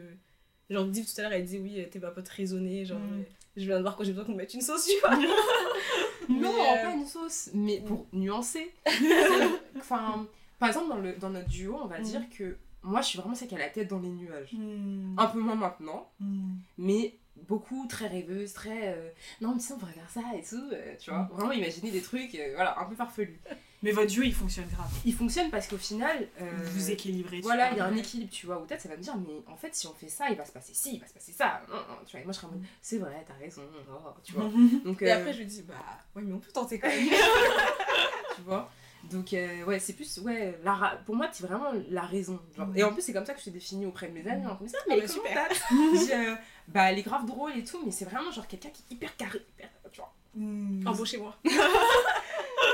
[0.73, 2.99] Genre, Div tout à l'heure, elle disait oui, t'es ma pote raisonnée, genre.
[2.99, 3.21] Mm.
[3.21, 3.23] euh,
[3.57, 5.17] Je viens de voir quand j'ai besoin qu'on me mette une sauce, tu vois.
[6.29, 8.73] Non, euh, pas une sauce, mais pour nuancer.
[9.77, 10.27] enfin,
[10.59, 12.03] par exemple, dans, le, dans notre duo, on va Mm.
[12.05, 14.53] dire que moi, je suis vraiment celle qui a la tête dans les nuages.
[14.53, 15.17] Mm.
[15.19, 16.55] Un peu moins maintenant, Mm.
[16.79, 17.15] mais
[17.49, 18.95] beaucoup très rêveuse, très.
[18.95, 19.09] euh,
[19.41, 21.21] non, mais ça, on pourrait faire ça et tout, euh, tu vois.
[21.25, 21.29] Mm.
[21.33, 23.41] Vraiment imaginer des trucs, euh, voilà, un peu farfelus.
[23.83, 24.89] Mais votre duo, il fonctionne grave.
[25.05, 26.29] Il fonctionne parce qu'au final.
[26.41, 27.41] euh, Vous équilibrez.
[27.41, 29.43] Voilà, il y a un équilibre, tu vois, où peut-être ça va me dire, mais
[29.49, 31.33] en fait, si on fait ça, il va se passer ci, il va se passer
[31.33, 31.63] ça.
[32.07, 34.49] Tu vois, et moi, je serais en mode, c'est vrai, t'as raison, oh, tu vois.
[34.85, 35.75] Donc, Et euh, après, je lui dis bah,
[36.15, 37.09] ouais, mais on peut tenter quand même.
[38.37, 38.71] tu vois.
[39.11, 42.39] Donc, euh, ouais, c'est plus, ouais, la ra- pour moi, c'est vraiment la raison.
[42.57, 42.69] genre.
[42.69, 42.77] Mm.
[42.79, 44.47] Et en plus, c'est comme ça que je t'ai définie auprès de mes amis.
[44.47, 45.49] en comme ça, Ah mais bah, super.
[45.71, 46.35] Je
[46.69, 49.17] Bah, elle est grave drôle et tout, mais c'est vraiment genre quelqu'un qui est hyper
[49.17, 50.15] carré, hyper, tu vois.
[50.37, 50.87] Mm.
[50.87, 51.37] Embauchez-moi.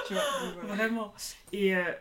[0.09, 0.74] Tu vois donc, voilà.
[0.74, 1.14] Vraiment.
[1.52, 1.92] Et euh,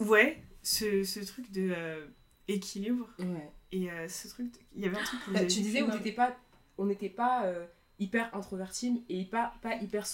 [0.00, 2.06] ouais, ce, ce truc de euh,
[2.48, 3.50] équilibre Ouais.
[3.72, 4.52] et euh, ce truc.
[4.52, 6.36] de- Il y avait un truc que vous Bah, tu disais où non, t'étais pas,
[6.78, 7.64] on n'était pas euh,
[7.98, 10.06] hyper introverti et pas, pas hyper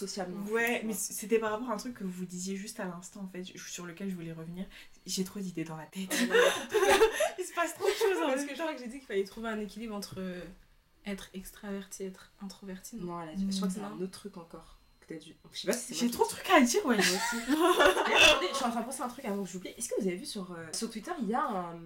[0.44, 3.22] plus, Ouais, mais c'était par rapport à un truc que vous disiez juste à l'instant,
[3.22, 4.66] en fait, sur lequel je voulais revenir.
[5.06, 6.10] J'ai trop d'idées dans la tête.
[7.38, 9.06] Il se passe trop de choses en Parce que je crois que j'ai dit qu'il
[9.06, 10.18] fallait trouver un équilibre entre
[11.06, 12.96] être extraverti et être introverti.
[12.96, 13.04] Non?
[13.06, 13.86] Non, là, je crois que c'est Non.
[13.86, 14.78] un autre truc encore
[15.10, 15.36] que t'as dû.
[15.52, 16.96] Je sais pas si c'est moi J'ai trop de trucs à dire, ouais.
[16.96, 17.36] Moi aussi.
[17.52, 19.70] Attendez, je suis en train de penser à un truc avant que j'oublie.
[19.76, 21.78] Est-ce que vous avez vu sur, euh, sur Twitter, il y a un.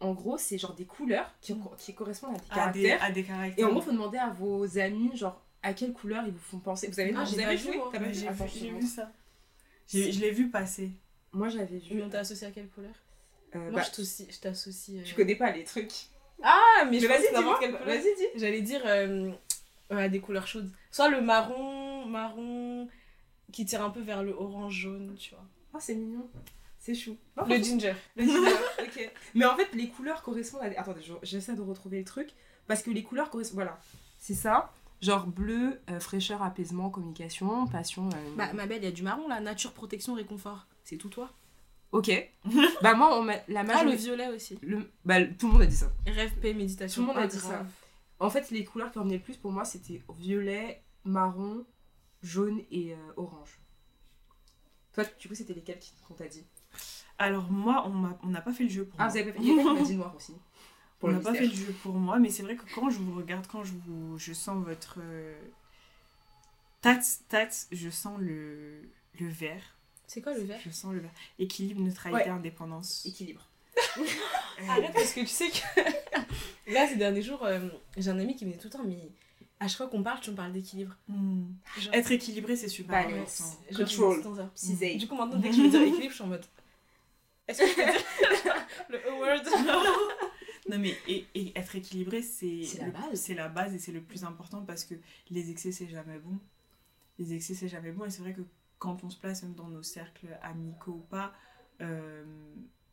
[0.00, 3.02] En gros, c'est genre des couleurs qui, qui correspondent à des À des, caractères.
[3.04, 3.58] à des caractères.
[3.58, 6.60] Et en gros, faut demander à vos amis, genre, à quelle couleur ils vous font
[6.60, 6.86] penser.
[6.86, 7.80] Vous avez, Ah, vous j'ai avez joué.
[7.92, 9.10] T'as pas j'ai vu, vu ça.
[9.88, 10.92] J'ai- Je l'ai vu passer.
[11.32, 12.00] Moi, j'avais vu.
[12.02, 12.92] On t'a associé à quelle couleur
[13.56, 14.98] euh, Moi, bah, je t'associe- je t'associe.
[15.00, 15.92] euh, tu connais pas les trucs.
[16.42, 17.32] Ah, mais Mais je vas-y.
[17.84, 18.26] Vas-y, dis.
[18.36, 19.32] J'allais dire euh,
[19.90, 20.70] ouais, des couleurs chaudes.
[20.92, 21.77] Soit le marron,
[22.08, 22.88] marron
[23.52, 25.44] qui tire un peu vers le orange jaune, tu vois.
[25.74, 26.28] Oh, c'est mignon.
[26.78, 27.16] C'est chou.
[27.36, 27.94] Oh, Le ginger.
[28.16, 29.10] Le ginger, ok.
[29.34, 30.76] Mais en fait, les couleurs correspondent à des...
[30.76, 32.30] Attendez, je- j'essaie de retrouver le truc.
[32.66, 33.56] Parce que les couleurs correspondent...
[33.56, 33.78] Voilà.
[34.18, 34.72] C'est ça.
[35.00, 38.08] Genre bleu, euh, fraîcheur, apaisement, communication, passion...
[38.10, 39.40] euh, Bah, ma belle, il y a du marron là.
[39.40, 40.66] Nature, protection, réconfort.
[40.84, 41.30] C'est tout toi.
[41.92, 42.10] Ok.
[42.82, 43.96] bah moi, on m'a- la Ah, le majorité...
[44.04, 44.58] violet aussi.
[44.62, 45.90] le- Bah, tout le monde a dit ça.
[46.06, 47.02] Rêve, paix, méditation.
[47.02, 47.64] Tout le monde a Ah, dit ça.
[48.20, 51.64] En fait, les couleurs qui revenaient le plus pour moi, c'était violet, marron,
[52.22, 53.58] jaune et euh, orange.
[54.92, 56.44] Toi, du coup, c'était lesquels qui- qu'on t'a dit?
[57.18, 59.12] Alors, moi, on m'a- on n'a pas fait le jeu pour Ah, moi.
[59.12, 59.46] vous avez pas fait...
[59.46, 60.34] Quelqu'un qui m'a dit noir aussi.
[60.98, 62.90] Pour on le n'a pas fait le jeu pour moi, mais c'est vrai que quand
[62.90, 64.98] je vous regarde, quand je, vous, je sens votre.
[65.00, 65.38] euh,
[66.80, 68.82] Tats, tats, je sens le,
[69.18, 69.76] le vert.
[70.06, 70.60] C'est quoi le vert?
[70.64, 71.10] Je sens le vert.
[71.38, 72.28] Équilibre, neutralité, Ouais.
[72.30, 73.04] indépendance.
[73.06, 73.48] Équilibre.
[74.60, 75.80] Euh, Arrête parce que tu sais que
[76.72, 77.60] là ces derniers jours euh,
[77.96, 79.08] j'ai un ami qui me dit tout le temps mais
[79.60, 80.94] à chaque fois qu'on parle tu me parles d'équilibre.
[81.08, 81.42] hmm.
[81.78, 83.58] Genre, Être équilibré, c'est super Balance.
[83.74, 84.22] control.
[84.54, 84.96] Cisé.
[84.96, 86.44] Du coup maintenant dès que je veux dire équilibre je suis en mode
[87.46, 88.54] est-ce que je peux dire
[88.90, 89.42] le word?
[90.70, 93.14] Non mais et, et être équilibré c'est C'est la le- base.
[93.20, 94.94] c'est la base et c'est le plus important parce que
[95.30, 96.38] les excès c'est jamais bon.
[97.18, 98.42] Les excès c'est jamais bon et c'est vrai que
[98.78, 101.32] quand on se place même dans nos cercles amicaux ou pas,
[101.80, 102.22] euh,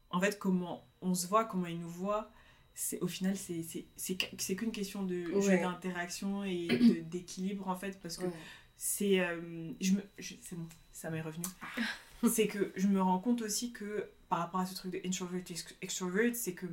[0.09, 2.31] en fait comment on se voit, comment ils nous voient,
[2.77, 6.67] c'est au final c'est c'est c'est qu'- c'est qu'une question de jeu d'interaction et
[7.09, 8.31] d'équilibre en fait parce que Ouais.
[8.77, 12.27] c'est euh, je me c'est bon ça m'est revenu Ah.
[12.29, 15.41] c'est que je me rends compte aussi que par rapport à ce truc de introvert
[15.49, 16.65] ex- extrovert c'est que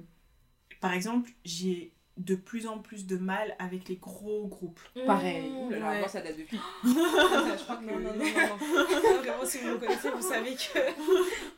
[0.80, 5.48] par exemple j'ai de plus en plus de mal avec les gros groupes Pareil.
[5.50, 5.98] Mmh, Ouh là là, ouais.
[6.00, 6.60] moi, ça date depuis.
[6.84, 7.84] je crois que...
[7.84, 9.18] Non, non, non, non.
[9.22, 10.78] Vraiment, si vous me connaissez, vous savez que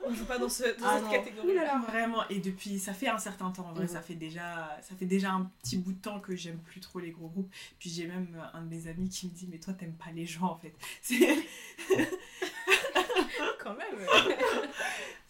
[0.07, 1.11] on joue pas dans, ce, dans Ah cette non.
[1.11, 1.55] catégorie.
[1.55, 1.82] Là là.
[1.88, 3.88] vraiment et depuis ça fait un certain temps en vrai Mhm.
[3.90, 6.98] ça fait déjà ça fait déjà un petit bout de temps que j'aime plus trop
[7.00, 9.72] les gros groupes puis j'ai même un de mes amis qui me dit mais toi
[9.74, 11.36] t'aimes pas les gens en fait c'est
[13.59, 14.07] Quand même.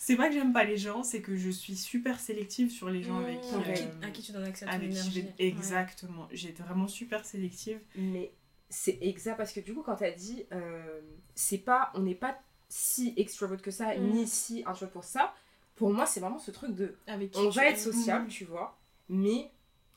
[0.06, 3.02] c'est pas que j'aime pas les gens c'est que je suis super sélective sur les
[3.02, 4.96] gens avec qui Mmh, qui, euh, à qui tu donnes accès à ton avec qui
[4.96, 5.22] je énergie.
[5.38, 8.32] vais- exactement j'ai été vraiment super sélective Mais
[8.68, 11.00] c'est exact parce que du coup, quand t'as dit, euh,
[11.34, 12.38] c'est pas, on n'est pas
[12.68, 15.32] si extrovert que ça, ni si introvert pour ça.
[15.76, 18.30] Pour moi, c'est vraiment ce truc de, Avec qui on va être sociable, Mhm.
[18.30, 18.76] tu vois,
[19.08, 19.50] mais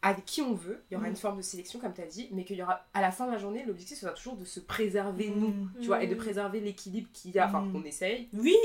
[0.03, 1.11] avec qui on veut, il y aura Mhm.
[1.11, 3.31] une forme de sélection comme t'as dit, mais qu'il y aura à la fin de
[3.31, 5.71] la journée, l'objectif sera toujours de se préserver nous, Mm.
[5.81, 6.21] tu vois, et de Mhm.
[6.21, 8.29] préserver l'équilibre qu'il y a, enfin qu'on essaye.
[8.33, 8.55] Oui,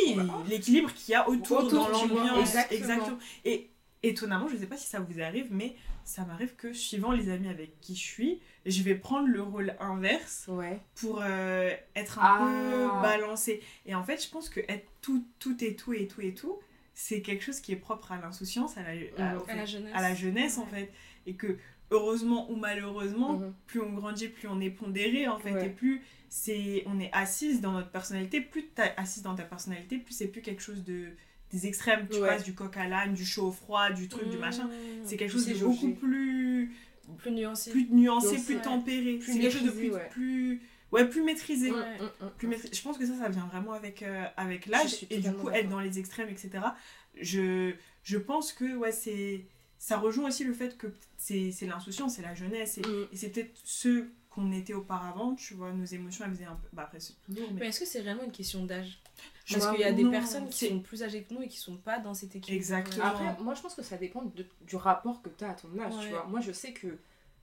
[0.47, 2.39] l'équilibre qu'il y a autour, Autour, dans tu l'ambiance.
[2.41, 2.78] exactement.
[2.80, 3.18] Exactement.
[3.47, 3.70] Et
[4.03, 5.74] étonnamment, je sais pas si ça vous arrive, mais
[6.05, 9.74] ça m'arrive que suivant les amis avec qui je suis, je vais prendre le rôle
[9.80, 10.80] inverse Ouais.
[10.97, 12.49] pour euh, être un Ah.
[12.70, 13.62] peu balancé.
[13.87, 16.59] Et en fait, je pense que être tout, tout et tout et tout et tout,
[16.95, 19.66] c'est quelque chose qui est propre à l'insouciance, à la, à- au À la fait,
[19.66, 19.93] jeunesse.
[19.95, 20.93] à la jeunesse en fait.
[21.26, 21.56] Et que
[21.90, 23.54] heureusement ou malheureusement, Mhm.
[23.66, 25.66] plus on grandit, plus on est pondéré en fait, Ouais.
[25.66, 29.98] et plus c'est on est assise dans notre personnalité, plus t'es assise dans ta personnalité,
[29.98, 31.08] plus c'est plus quelque chose de
[31.50, 32.28] des extrêmes, tu Ouais.
[32.28, 34.64] passes du coq à l'âne, du chaud au froid, du truc, du machin.
[34.64, 34.70] Mmh.
[35.04, 35.86] C'est quelque chose de jaugé.
[35.88, 36.72] beaucoup plus
[37.18, 37.70] plus nuancé.
[37.72, 38.62] plus nuancé, Nuancé, plus ouais.
[38.62, 40.08] tempéré, Plus c'est quelque chose de maîtrisé, plus ouais.
[40.10, 40.62] plus
[40.92, 41.70] ouais, plus maîtrisé.
[41.70, 41.98] Mm, Ouais.
[42.00, 42.30] mm, mm.
[42.38, 42.56] Plus.
[42.72, 45.68] Je pense que ça ça vient vraiment avec euh, avec l'âge et du coup être
[45.68, 46.50] dans les extrêmes etc.
[47.20, 49.44] Je je pense que ouais c'est
[49.85, 50.87] ça rejoint aussi le fait que
[51.18, 53.09] c'est c'est l'insouciance, c'est la jeunesse et, Mm.
[53.12, 56.68] et c'est peut-être ce qu'on était auparavant, tu vois, nos émotions elles faisaient un peu
[56.72, 58.99] bah après c'est toujours mais Mais est-ce que c'est réellement une question d'âge?
[59.51, 61.59] Parce qu'il y a des non, personnes qui sont plus âgées que nous et qui
[61.59, 62.55] sont pas dans cette équipe.
[62.55, 63.05] Exactement.
[63.05, 65.68] Après, moi je pense que ça dépend de- du rapport que tu as à ton
[65.80, 66.03] âge, Ouais.
[66.05, 66.24] tu vois.
[66.28, 66.97] Moi je sais que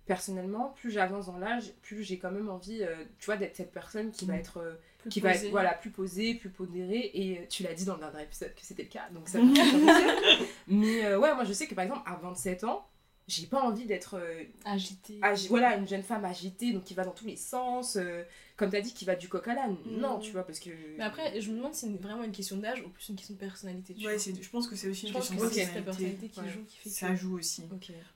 [0.09, 3.71] personnellement, plus j'avance dans l'âge, plus j'ai quand même envie, euh, tu vois, d'être cette
[3.71, 4.39] personne qui va Mm.
[4.39, 7.11] être, euh, Plus qui va être, voilà, plus posée, plus pondérée.
[7.13, 9.39] Et euh, tu l'as dit dans le dernier épisode que c'était le cas, donc ça
[9.39, 10.47] me fait plaisir.
[10.67, 12.85] Mais euh, ouais, moi je sais que par exemple, à 27 ans,
[13.27, 15.19] j'ai pas envie d'être euh, Agité.
[15.21, 18.23] agi- voilà une jeune femme agitée donc qui va dans tous les sens euh,
[18.57, 19.97] comme t'as dit qui va du coq à l'âne Mm.
[19.99, 22.57] non tu vois parce que Mais après, je me demande si c'est vraiment une question
[22.57, 23.93] d'âge ou plus une question de personnalité.
[23.93, 25.81] Tu Ouais, je pense que c'est aussi Je une pense question que de c'est ta
[25.83, 26.27] personnalité.
[26.27, 26.49] personnalité qui Ouais.
[26.49, 27.15] joue, qui fait Ça que.
[27.17, 27.63] joue aussi.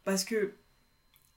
[0.04, 0.56] Parce que,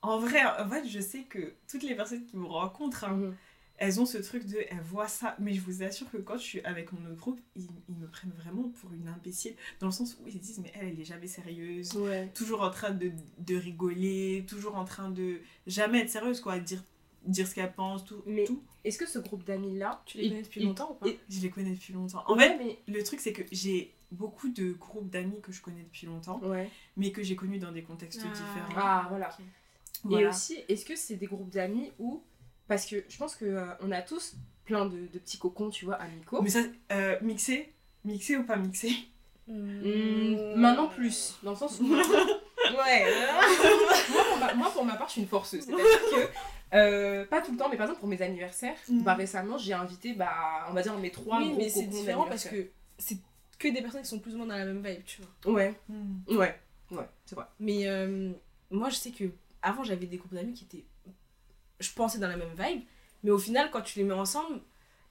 [0.06, 3.34] en vrai, en fait, je sais que toutes les personnes qui me rencontrent, hein, Mhm.
[3.78, 5.36] elles ont ce truc de, elles voient ça.
[5.38, 8.06] Mais je vous assure que quand je suis avec mon autre groupe, ils, ils me
[8.06, 9.54] prennent vraiment pour une imbécile.
[9.80, 11.92] Dans le sens où ils se disent, mais elle, elle est jamais sérieuse.
[11.96, 16.58] ouais Toujours en train de, de rigoler, toujours en train de jamais être sérieuse, quoi.
[16.58, 16.82] Dire,
[17.24, 18.22] dire ce qu'elle pense, tout.
[18.26, 18.46] Mais-
[18.84, 21.50] est-ce que ce groupe d'amis là Tu les connais depuis longtemps ou pas Je les
[21.50, 22.22] connais depuis longtemps.
[22.28, 25.60] En ouais fait, mais le truc, c'est que j'ai beaucoup de groupes d'amis que je
[25.60, 28.28] connais depuis longtemps, ouais mais que j'ai connus dans des contextes Ah.
[28.28, 28.74] différents.
[28.76, 29.36] ah voilà
[30.04, 30.10] Ok.
[30.10, 30.28] Et Voilà.
[30.30, 32.22] aussi, est-ce que c'est des groupes d'amis où.
[32.68, 34.34] Parce que je pense qu'on a tous
[34.64, 36.42] plein de, de petits cocons, tu vois, amicaux.
[36.42, 36.60] Mais ça,
[36.92, 37.72] euh, mixé
[38.04, 38.90] Mixé ou pas mixé?
[39.48, 41.84] Hmm, maintenant plus, dans le sens où.
[41.94, 43.04] ouais.
[44.10, 45.62] moi, pour ma, moi, pour ma part, je suis une forceuse.
[45.64, 46.76] C'est-à-dire que.
[46.76, 49.02] euh, pas tout le temps, mais par exemple pour mes anniversaires, Mhm.
[49.04, 52.26] bah récemment j'ai invité, bah, on va dire mes trois Oui, gros mais c'est différent
[52.26, 52.68] parce que
[52.98, 53.18] c'est
[53.58, 55.52] que des personnes qui sont plus ou moins dans la même vibe, tu vois.
[55.54, 56.18] Ouais, Hmm.
[56.36, 56.58] ouais,
[56.90, 57.46] ouais, c'est vrai.
[57.60, 58.32] Mais euh,
[58.70, 59.24] moi, je sais que
[59.66, 60.84] avant j'avais des groupes d'amis qui étaient.
[61.80, 62.82] Je pensais dans la même vibe,
[63.22, 64.60] mais au final, quand tu les mets ensemble,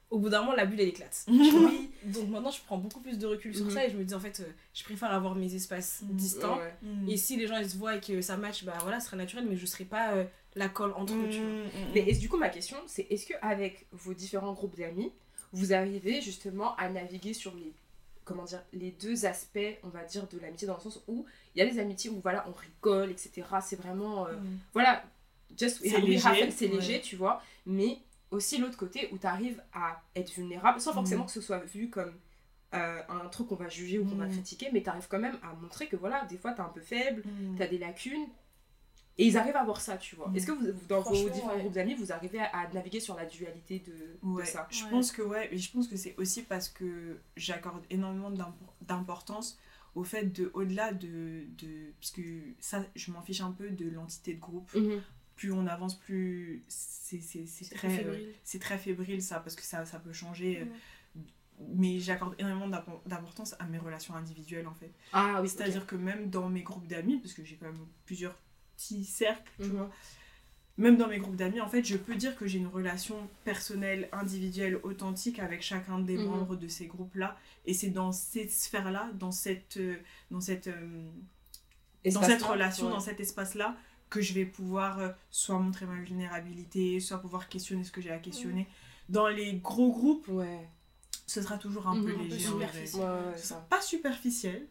[0.10, 1.26] au bout d'un moment, la bulle elle éclate.
[1.28, 1.91] Oui.
[2.06, 3.72] Donc maintenant, je prends beaucoup plus de recul sur Mhm.
[3.72, 6.16] ça et je me dis en fait, euh, je préfère avoir mes espaces Mhm.
[6.16, 6.58] distants.
[6.60, 6.74] Ouais.
[7.08, 9.18] Et si les gens ils se voient et que ça match, bah voilà, ce serait
[9.18, 10.26] naturel, mais je serais pas euh,
[10.56, 11.49] la colle entre eux, tu vois.
[11.49, 15.12] Hmm, Mais est-ce- du coup, ma question, c'est est-ce qu'avec vos différents groupes d'amis,
[15.51, 17.74] vous arrivez justement à naviguer sur les,
[18.24, 21.26] comment dire, les deux aspects, on va dire, de l'amitié, dans le sens où
[21.56, 23.43] il y a des amitiés où voilà, on rigole, etc.
[23.62, 24.58] C'est vraiment, euh, Hmm.
[24.74, 25.03] voilà,
[25.58, 26.74] just C'est léger, c'est ouais.
[26.76, 27.41] léger, tu vois.
[27.66, 27.99] Mais
[28.32, 31.28] aussi l'autre côté où tu arrives à être vulnérable, sans forcément Mhm.
[31.28, 32.14] que ce soit vu comme
[32.74, 34.34] euh, un truc qu'on va juger ou qu'on va Mhm.
[34.34, 36.68] critiquer, mais tu arrives quand même à montrer que voilà, des fois tu es un
[36.68, 37.24] peu faible,
[37.56, 38.28] tu as des lacunes.
[39.18, 40.30] Et ils arrivent à voir ça, tu vois.
[40.36, 41.60] Est-ce que vous, dans vos différents ouais.
[41.62, 44.68] groupes d'amis, vous arrivez à, à naviguer sur la dualité de, ça?
[44.70, 44.89] Je Ouais.
[44.89, 49.58] pense que ouais, et je pense que c'est aussi parce que j'accorde énormément d'impo- d'importance
[49.96, 52.22] au fait de, au-delà de, de, parce que
[52.60, 54.74] ça, je m'en fiche un peu de l'entité de groupe.
[54.76, 55.02] Mhm.
[55.36, 58.34] Plus on avance, plus c'est c'est- c'est C'est très, très euh, fébrile.
[58.43, 60.62] c'est très fébrile ça, parce que ça, ça peut changer.
[60.62, 60.66] euh,
[61.68, 64.91] Mais j'accorde énormément d'impo- d'importance à mes relations individuelles en fait.
[65.14, 68.36] Ah oui, C'est-à-dire que même dans mes groupes d'amis, parce que j'ai quand même plusieurs
[68.76, 69.78] petits cercles, tu Mhm.
[69.78, 69.91] vois,
[70.78, 73.16] même dans mes groupes d'amis, en fait, je peux dire que j'ai une relation
[73.46, 76.26] personnelle, individuelle, authentique avec chacun des Mhm.
[76.26, 77.38] membres de ces groupes-là.
[77.66, 79.96] Et c'est dans cette sphère-là, dans cette, euh,
[80.32, 81.10] dans cette, euh,
[82.14, 83.76] dans cette relation, dans cet espace-là,
[84.10, 88.12] que je vais pouvoir euh, soit montrer ma vulnérabilité, soit pouvoir questionner ce que j'ai
[88.12, 88.68] à questionner.
[89.10, 90.68] Dans les gros groupes, Ouais.
[91.26, 92.06] ce sera toujours un Mhm.
[92.06, 92.48] peu Un peu léger.
[92.50, 92.66] vrai.
[92.68, 93.02] superficiel.
[93.04, 93.68] Ouais, ouais, Ce sera ça.
[93.70, 94.68] pas superficiel,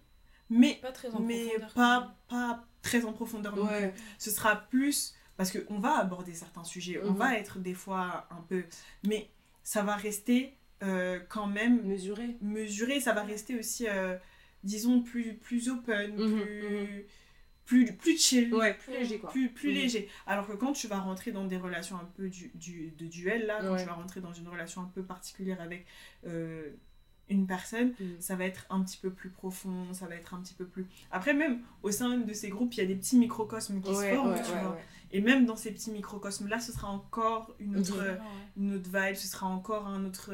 [0.51, 1.73] mais Pas très en mais profondeur.
[1.75, 3.91] pas, pas très en profondeur non plus.
[4.19, 7.17] Ce sera plus parce qu'on va aborder certains sujets, on Mhm.
[7.19, 8.65] va être des fois un peu,
[9.07, 9.29] mais
[9.63, 12.37] ça va rester euh, quand même Mesuré.
[12.43, 14.17] mesuré, ça va rester aussi, euh,
[14.65, 17.07] disons, plus, plus open, Mhm, plus,
[17.65, 18.53] plus, plus chill.
[18.55, 19.31] Ouais, plus léger quoi.
[19.31, 19.75] Plus, plus Mhm.
[19.77, 20.09] léger.
[20.27, 23.47] Alors que quand tu vas rentrer dans des relations un peu du, du- de duel,
[23.47, 23.81] là, quand Ouais.
[23.81, 25.87] tu vas rentrer dans une relation un peu particulière avec
[26.27, 26.71] euh,
[27.31, 28.17] une personne, Mhm.
[28.21, 30.87] ça va être un petit peu plus profond, ça va être un petit peu plus...
[31.11, 34.15] Après, même au sein de ces groupes, il y a des petits microcosmes qui se
[34.15, 34.79] forment, ouais, tu ouais, vois.
[35.11, 38.03] Et même dans ces petits microcosmes-là, ce sera encore une autre,
[38.57, 40.33] une autre vibe, ce sera encore un autre,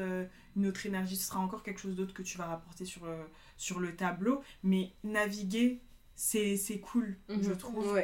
[0.55, 3.23] une autre énergie, ce sera encore quelque chose d'autre que tu vas rapporter sur, euh,
[3.57, 4.41] sur le tableau.
[4.63, 5.81] Mais naviguer,
[6.15, 7.43] c'est cool, Mhm.
[7.43, 8.01] je trouve.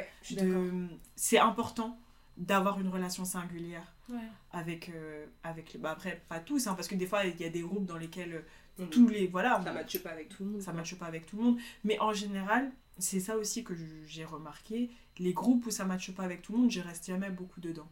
[1.16, 1.98] C'est important
[2.36, 4.16] d'avoir une relation singulière Ouais.
[4.52, 5.78] avec, euh, avec les...
[5.80, 7.98] bah après, pas tous, hein, parce que des fois, il y a des groupes dans
[7.98, 8.44] lesquels
[8.78, 8.90] Mhm.
[8.90, 9.26] tous les...
[9.26, 10.60] Voilà, Ça on- matche pas avec tout le monde.
[10.62, 10.80] ça quoi.
[10.80, 11.58] matche pas avec tout le monde.
[11.84, 13.74] Mais en général, c'est ça aussi que
[14.06, 14.90] j'ai remarqué.
[15.18, 17.88] Les groupes où ça matche pas avec tout le monde, je reste jamais beaucoup dedans.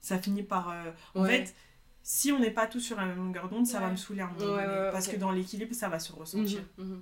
[0.00, 0.70] Ça finit par.
[0.70, 1.44] euh, En Ouais.
[1.46, 1.54] fait,
[2.02, 4.26] si on n'est pas tous sur la même longueur d'onde, ça va me saouler un
[4.26, 6.60] moment Ouais, donné, ouais, parce que dans l'équilibre, ça va se ressentir.
[6.76, 7.00] Mhm,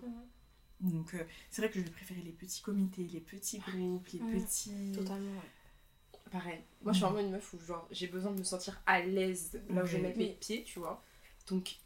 [0.80, 0.92] mhm.
[0.92, 4.20] Donc, euh, c'est vrai que je vais préférer les petits comités, les petits groupes, les
[4.20, 4.32] Ouais.
[4.40, 4.92] petits.
[4.94, 6.20] Totalement, ouais.
[6.30, 6.60] Pareil.
[6.82, 7.12] Moi, je suis Mhm.
[7.12, 9.96] vraiment une meuf où genre j'ai besoin de me sentir à l'aise là où je
[9.96, 10.02] Ouais.
[10.02, 11.02] mets mes pieds, tu vois.
[11.48, 11.76] Donc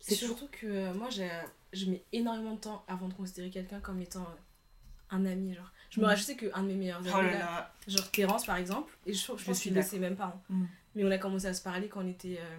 [0.00, 1.28] C'est surtout que euh, moi, j'ai-
[1.72, 5.54] je mets énormément de temps avant de considérer quelqu'un comme étant euh, un ami.
[5.54, 5.70] Genre.
[5.90, 6.08] Je, me Mm.
[6.08, 7.74] rappelle, je sais qu'un de mes meilleurs amis, Oh là là, là.
[7.88, 10.26] genre Terence par exemple, et je, je pense suis qu'il ne le sait même pas.
[10.50, 10.54] hein.
[10.54, 10.64] Mm.
[10.94, 12.38] Mais on a commencé à se parler quand on était.
[12.40, 12.56] euh,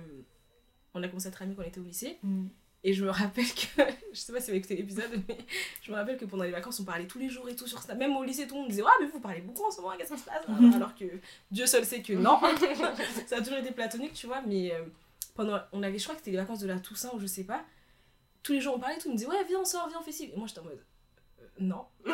[0.94, 2.18] on a commencé à être amis quand on était au lycée.
[2.24, 2.48] Mm.
[2.84, 3.82] Et je me rappelle que.
[4.14, 5.38] je sais pas si vous avez écouté l'épisode, mais
[5.82, 7.82] je me rappelle que pendant les vacances, on parlait tous les jours et tout sur
[7.82, 7.98] Snap.
[7.98, 9.96] Même au lycée, tout le monde disait Ah, mais vous parlez beaucoup en ce moment,
[9.98, 10.44] qu'est-ce qui se passe?
[10.76, 11.06] Alors que
[11.52, 12.40] Dieu seul sait que non.
[13.28, 14.42] ça a toujours été platonique, tu vois.
[14.46, 14.84] Mais euh,
[15.38, 15.60] pendant.
[15.72, 17.64] On avait, je crois que c'était les vacances de la Toussaint ou je sais pas.
[18.44, 20.12] Tous les jours, on parlait, tout monde disait Ouais, viens, on sort, viens, on fait
[20.12, 20.26] ci.
[20.26, 20.84] Et moi, j'étais en mode.
[21.60, 21.86] non.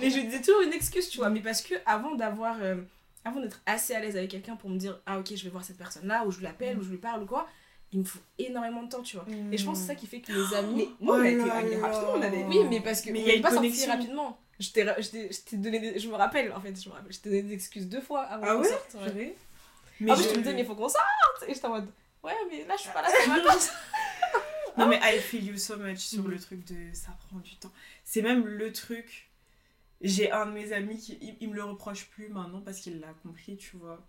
[0.00, 1.30] mais je disais toujours une excuse, tu vois.
[1.30, 2.56] Mais parce que avant d'avoir.
[2.62, 2.76] euh,
[3.24, 5.64] avant d'être assez à l'aise avec quelqu'un pour me dire, ah ok, je vais voir
[5.64, 7.48] cette personne-là, ou je l'appelle, ou je lui parle, ou quoi,
[7.92, 9.26] il me faut énormément de temps, tu vois.
[9.50, 10.74] Et je pense que c'est ça qui fait que les amis.
[10.76, 11.88] Mais nous, on a Oh été là amis là.
[11.88, 12.44] rapidement, on avait.
[12.44, 14.38] Oui, mais parce que Mais on y a n'est une pas sorti rapidement.
[14.60, 16.94] Je t'ai je t'ai- je t'ai donné des- je me rappelle en fait, je me
[16.94, 18.94] rappelle, je t'ai donné des excuses deux fois avant Ah qu'on ouais sorte.
[18.94, 19.10] ouais.
[19.10, 19.36] Purée.
[20.00, 21.04] Mais en plus, je- tu me disais, mais il faut qu'on sorte
[21.48, 21.88] Et j'étais en mode,
[22.22, 23.70] ouais, mais là, je suis pas là, c'est vacances.
[24.78, 27.72] Non mais I feel you so much sur le truc de ça prend du temps.
[28.04, 29.30] C'est même le truc.
[30.02, 33.00] J'ai un de mes amis qui il, il me le reproche plus maintenant parce qu'il
[33.00, 34.06] l'a compris, tu vois.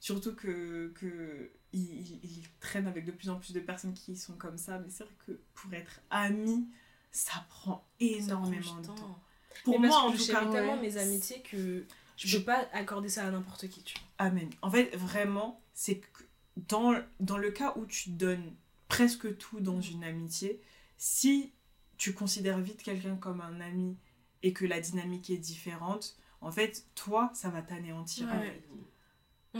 [0.00, 4.16] Surtout que, que il, il- il traîne avec de plus en plus de personnes qui
[4.16, 4.78] sont comme ça.
[4.80, 6.66] Mais c'est vrai que pour être ami,
[7.12, 9.20] ça prend énormément de temps.
[9.62, 10.80] Pour mais moi, parce en que tout cas, tellement ouais.
[10.80, 11.84] mes amitiés que
[12.16, 14.08] je peux pas accorder ça à n'importe qui, tu vois.
[14.26, 14.50] Amen.
[14.62, 16.24] En fait, vraiment, c'est que
[16.56, 18.54] dans, dans le cas où tu donnes
[18.88, 20.60] presque tout dans une amitié,
[20.98, 21.52] si
[21.96, 23.96] tu considères vite quelqu'un comme un ami
[24.42, 28.26] et que la dynamique est différente, en fait, toi, ça va t'anéantir.
[28.28, 28.62] Ouais.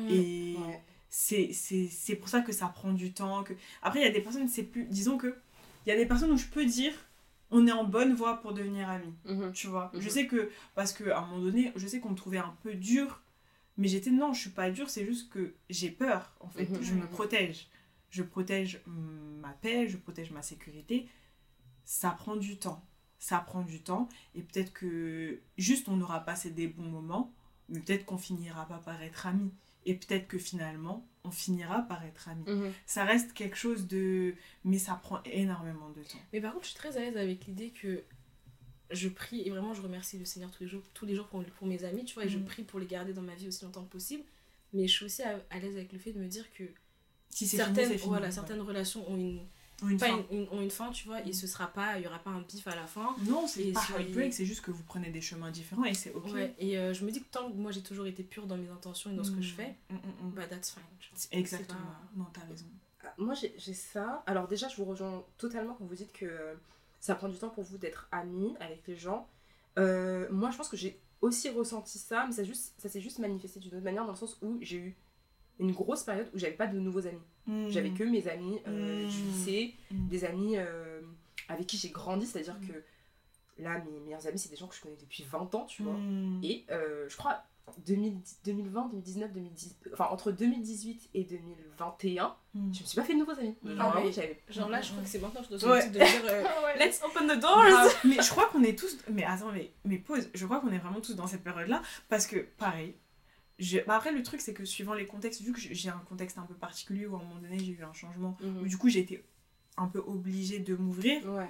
[0.01, 0.09] Mm.
[0.09, 0.83] Et Ouais.
[1.09, 3.43] c'est c'est- c'est pour ça que ça prend du temps.
[3.45, 3.53] Que...
[3.83, 4.85] Après, il y a des personnes, c'est plus...
[4.87, 5.37] Disons que
[5.87, 6.93] il y a des personnes où je peux dire,
[7.51, 9.53] on est en bonne voie pour devenir amis Mhm.
[9.53, 9.91] tu vois.
[9.99, 12.75] Je sais que, parce qu'à un moment donné, je sais qu'on me trouvait un peu
[12.75, 13.21] dur,
[13.81, 16.69] mais j'étais non, je suis pas dure, c'est juste que j'ai peur, en fait.
[16.69, 16.83] Mhm.
[16.83, 17.69] Je me protège.
[18.11, 21.09] Je protège ma paix, je protège ma sécurité.
[21.87, 22.85] Ça prend du temps.
[23.19, 27.35] Ça prend du temps, et peut-être que juste on aura passé des bons moments,
[27.69, 29.53] mais peut-être qu'on finira pas par être amis.
[29.87, 32.45] Et peut-être que finalement, on finira par être amis.
[32.47, 32.73] Mhm.
[32.85, 34.35] Ça reste quelque chose de.
[34.65, 36.19] Mais ça prend énormément de temps.
[36.35, 38.05] Mais par contre, je suis très à l'aise avec l'idée que
[38.91, 41.43] je prie et vraiment je remercie le Seigneur tous les jours, tous les jours pour,
[41.45, 42.45] pour mes amis, tu vois, et je Mhm.
[42.45, 44.25] prie pour les garder dans ma vie aussi longtemps que possible.
[44.73, 46.65] Mais je suis aussi à, à l'aise avec le fait de me dire que
[47.31, 48.09] Si fini, certaines, fini.
[48.09, 48.33] voilà, ouais.
[48.33, 49.41] certaines relations ont une,
[49.83, 50.25] Ou une pas fin.
[50.31, 52.31] une, une- ont une fin, tu vois, et ce sera pas, il y aura pas
[52.31, 53.17] un bif à la fin.
[53.27, 56.33] Non, c'est pas heartbreak, c'est juste que vous prenez des chemins différents et c'est ok.
[56.33, 58.57] Ouais, et euh, je me dis que tant que moi j'ai toujours été pure dans
[58.57, 59.57] mes intentions et dans ce que je Mm.
[59.57, 60.31] fais, Mm, mm, mm.
[60.35, 60.83] bah that's fine.
[61.33, 61.79] Exactement.
[61.81, 62.67] Pas- Non, t'as raison.
[63.03, 64.23] Ah, Moi, j'ai j'ai ça.
[64.27, 66.55] Alors, déjà, je vous rejoins totalement quand vous dites que euh,
[67.01, 69.29] ça prend du temps pour vous d'être amis avec les gens.
[69.79, 73.19] Euh, moi, je pense que j'ai aussi ressenti ça, mais ça, juste, ça s'est juste
[73.19, 74.97] manifesté d'une autre manière dans le sens où j'ai eu
[75.59, 77.21] une grosse période où j'avais pas de nouveaux amis.
[77.47, 77.69] Mm.
[77.69, 79.27] J'avais que mes amis euh, du Mm.
[79.27, 80.09] lycée, Mm.
[80.09, 81.01] des amis euh,
[81.49, 84.81] avec qui j'ai grandi, c'est-à-dire que là, mes meilleurs amis, c'est des gens que je
[84.81, 85.97] connais depuis 20 ans, tu vois.
[86.43, 87.43] Et je crois
[87.87, 92.75] 2000 2020, 2019, 2010, enfin entre 2018 et 2021, Mm.
[92.75, 93.55] je me suis pas fait de nouveaux amis.
[93.63, 93.69] Mm.
[93.69, 94.13] Genre, Ah vraiment, oui.
[94.13, 95.89] j'avais Genre là, je crois que c'est maintenant que je dois Ouais.
[95.89, 96.45] de dire euh,
[96.79, 97.91] Let's open the doors!
[98.05, 98.99] Mais je crois qu'on est tous.
[99.09, 100.29] Mais attends, mais, mais pause.
[100.35, 101.81] Je crois qu'on est vraiment tous dans cette période-là.
[102.09, 102.97] Parce que, pareil.
[103.61, 106.39] je- bah après, le truc, c'est que suivant les contextes, vu que j'ai un contexte
[106.39, 108.67] un peu particulier où à un moment donné j'ai eu un changement, où Mhm.
[108.67, 109.25] du coup j'ai été
[109.77, 111.49] un peu obligée de m'ouvrir, Ouais.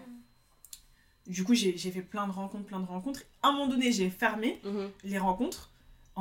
[1.27, 3.23] du coup j'ai j'ai fait plein de rencontres, plein de rencontres.
[3.43, 4.91] À un moment donné, j'ai fermé Mhm.
[5.05, 5.70] les rencontres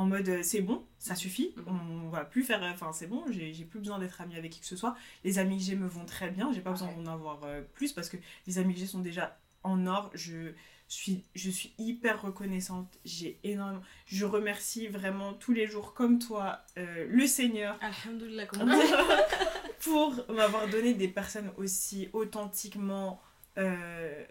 [0.00, 2.04] en mode euh, c'est bon, ça suffit, Mhm.
[2.06, 2.62] on va plus faire.
[2.62, 4.94] Enfin, c'est bon, j'ai plus besoin d'être amie avec qui que ce soit.
[5.24, 7.92] Les amis que j'ai me vont très bien, j'ai pas besoin d'en avoir euh, plus
[7.92, 10.10] parce que les amis que j'ai sont déjà en or.
[10.14, 10.52] Je
[10.88, 13.82] suis, je suis hyper reconnaissante, j'ai énormément.
[14.06, 18.46] Je remercie vraiment tous les jours, comme toi, euh, le Seigneur Alhamdulillah,
[19.80, 23.20] pour m'avoir donné des personnes aussi authentiquement.
[23.58, 24.24] euh,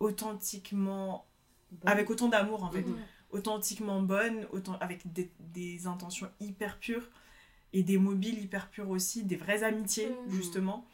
[0.00, 1.26] authentiquement.
[1.70, 1.88] Bon.
[1.88, 2.84] avec autant d'amour en fait.
[3.34, 7.08] Authentiquement bonne, autant, avec des, des intentions hyper pures
[7.72, 10.32] et des mobiles hyper purs aussi, des vraies amitiés Mhm.
[10.32, 10.86] justement.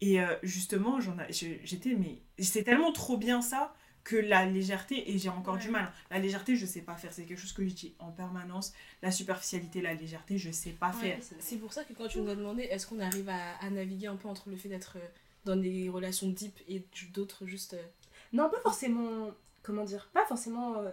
[0.00, 5.16] Et euh, justement, j'en j'étais, mais c'est tellement trop bien ça que la légèreté, et
[5.18, 7.72] j'ai encore du mal, la légèreté je sais pas faire, c'est quelque chose que je
[7.72, 11.18] dis en permanence, la superficialité, la légèreté je sais pas Ouais, faire.
[11.38, 14.08] c'est pour ça que quand tu nous as demandé est-ce qu'on arrive à, à naviguer
[14.08, 15.06] un peu entre le fait d'être euh,
[15.44, 17.74] dans des relations deep et d'autres juste.
[17.74, 17.82] euh,
[18.32, 19.30] Non, pas forcément.
[19.62, 20.90] Comment dire Pas forcément euh,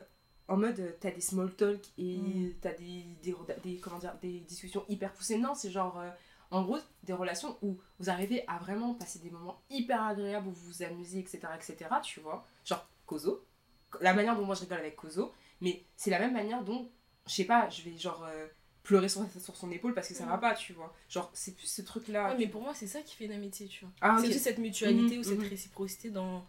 [0.49, 2.53] en mode euh, t'as des small talk et Mm.
[2.61, 5.37] t'as des, des, des- comment dire, des discussions hyper poussées.
[5.37, 5.97] Non, c'est genre.
[5.99, 6.09] euh,
[6.51, 10.51] en gros, des relations où vous arrivez à vraiment passer des moments hyper agréables, où
[10.51, 11.39] vous vous amusez, etc.
[11.55, 11.75] etc.
[12.03, 13.45] tu vois Genre, Kozo.
[14.01, 15.31] La manière dont moi je rigole avec Kozo.
[15.61, 16.89] Mais c'est la même manière dont,
[17.27, 18.23] je sais pas, je vais genre.
[18.25, 18.47] euh,
[18.81, 20.29] pleurer sur, sur son épaule parce que ça Mm.
[20.29, 20.91] va pas, tu vois.
[21.09, 22.29] Genre, c'est plus ce truc-là.
[22.31, 23.93] Ouais, mais pour moi, c'est ça qui fait une amitié, tu vois.
[24.01, 25.47] Ah, C'est aussi cette mutualité Mhm, ou cette mhm.
[25.47, 26.43] réciprocité dans,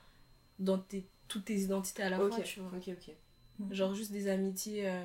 [0.58, 2.70] dans tes, toutes tes identités à la Ok, fois, tu vois.
[2.78, 3.14] ok, ok.
[3.70, 5.04] Genre juste des amitiés euh,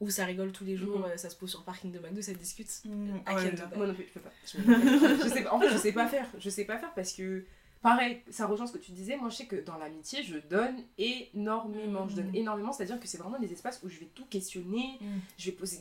[0.00, 1.04] où ça rigole tous les jours, Mhm.
[1.06, 2.68] euh, ça se pose sur le parking de McDo, ça discute.
[2.84, 3.34] Mm, ouais, can
[3.70, 3.76] non.
[3.76, 4.30] Moi non plus, je peux pas.
[4.46, 5.24] Je, peux pas.
[5.24, 5.52] Je sais pas.
[5.54, 6.28] En fait, je sais pas faire.
[6.38, 7.44] Je sais pas faire parce que,
[7.80, 9.16] pareil, ça rejoint ce que tu disais.
[9.16, 12.08] Moi, je sais que dans l'amitié, je donne énormément.
[12.08, 12.36] Je donne Mm.
[12.36, 12.72] énormément.
[12.72, 14.98] C'est-à-dire que c'est vraiment des espaces où je vais tout questionner.
[15.00, 15.06] Mm.
[15.38, 15.80] Je vais poser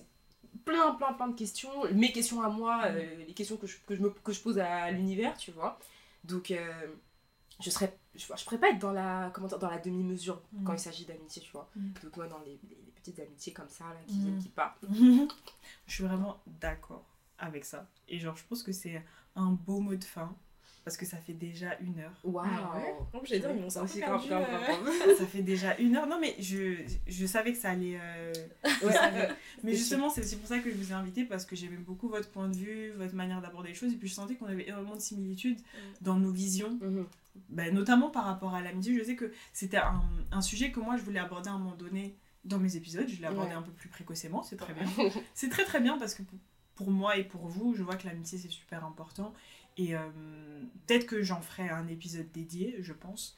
[0.66, 1.72] plein, plein, plein de questions.
[1.94, 4.60] Mes questions à moi, euh, les questions que je, que je, me, que je pose
[4.60, 5.80] à l'univers, tu vois.
[6.24, 6.72] Donc, euh,
[7.64, 10.42] je serais je, je pourrais pas être dans la comment dire, dans la demi mesure
[10.54, 10.64] Mm.
[10.66, 11.90] quand il s'agit d'amitié tu vois Mm.
[12.04, 14.40] donc moi dans les, les- les petites amitiés comme ça là qui Mm.
[14.40, 14.84] qui partent
[15.88, 17.06] je suis vraiment d'accord
[17.40, 17.90] avec ça.
[18.08, 19.04] Et genre, je pense que c'est
[19.36, 20.34] un beau mot de fin.
[20.86, 22.14] Parce que ça fait déjà une heure.
[22.24, 22.74] waouh Ah
[23.14, 25.16] Oh, j'ai dit, mais on s'est un peu Aussi, grave, perdu, grave, euh.
[25.18, 26.08] Ça fait déjà une heure.
[26.08, 27.98] Non, mais je, je savais que ça allait.
[28.02, 28.34] euh,
[28.66, 28.92] je Ouais.
[28.94, 29.30] savais.
[29.64, 31.24] Mais justement, c'est aussi pour ça que je vous ai invité.
[31.26, 33.92] Parce que j'aimais beaucoup votre point de vue, votre manière d'aborder les choses.
[33.94, 35.60] Et puis je sentais qu'on avait énormément de similitudes
[36.02, 36.78] dans nos visions.
[36.82, 37.06] Mhm.
[37.50, 38.98] Ben, notamment par rapport à l'amitié.
[38.98, 41.76] Je sais que c'était un, un sujet que moi je voulais aborder à un moment
[41.76, 43.08] donné dans mes épisodes.
[43.08, 43.56] Je l'ai abordé Ouais.
[43.56, 44.44] un peu plus précocement.
[44.44, 44.86] C'est très bien.
[45.34, 46.24] C'est très très bien parce que
[46.76, 49.34] pour, moi et pour vous, je vois que l'amitié c'est super important.
[49.78, 50.02] Et euh,
[50.86, 53.38] peut-être que j'en ferai un épisode dédié, je pense,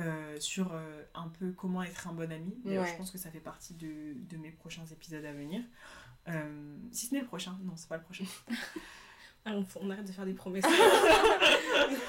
[0.00, 2.56] euh, sur euh, un peu comment être un bon ami.
[2.64, 2.90] D'ailleurs, Ouais.
[2.90, 5.62] je pense que ça fait partie de, de mes prochains épisodes à venir.
[6.90, 8.24] Si ce n'est le prochain, non, c'est pas le prochain.
[9.46, 10.64] Ah, on, on arrête de faire des promesses.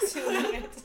[0.08, 0.84] Si, on arrête.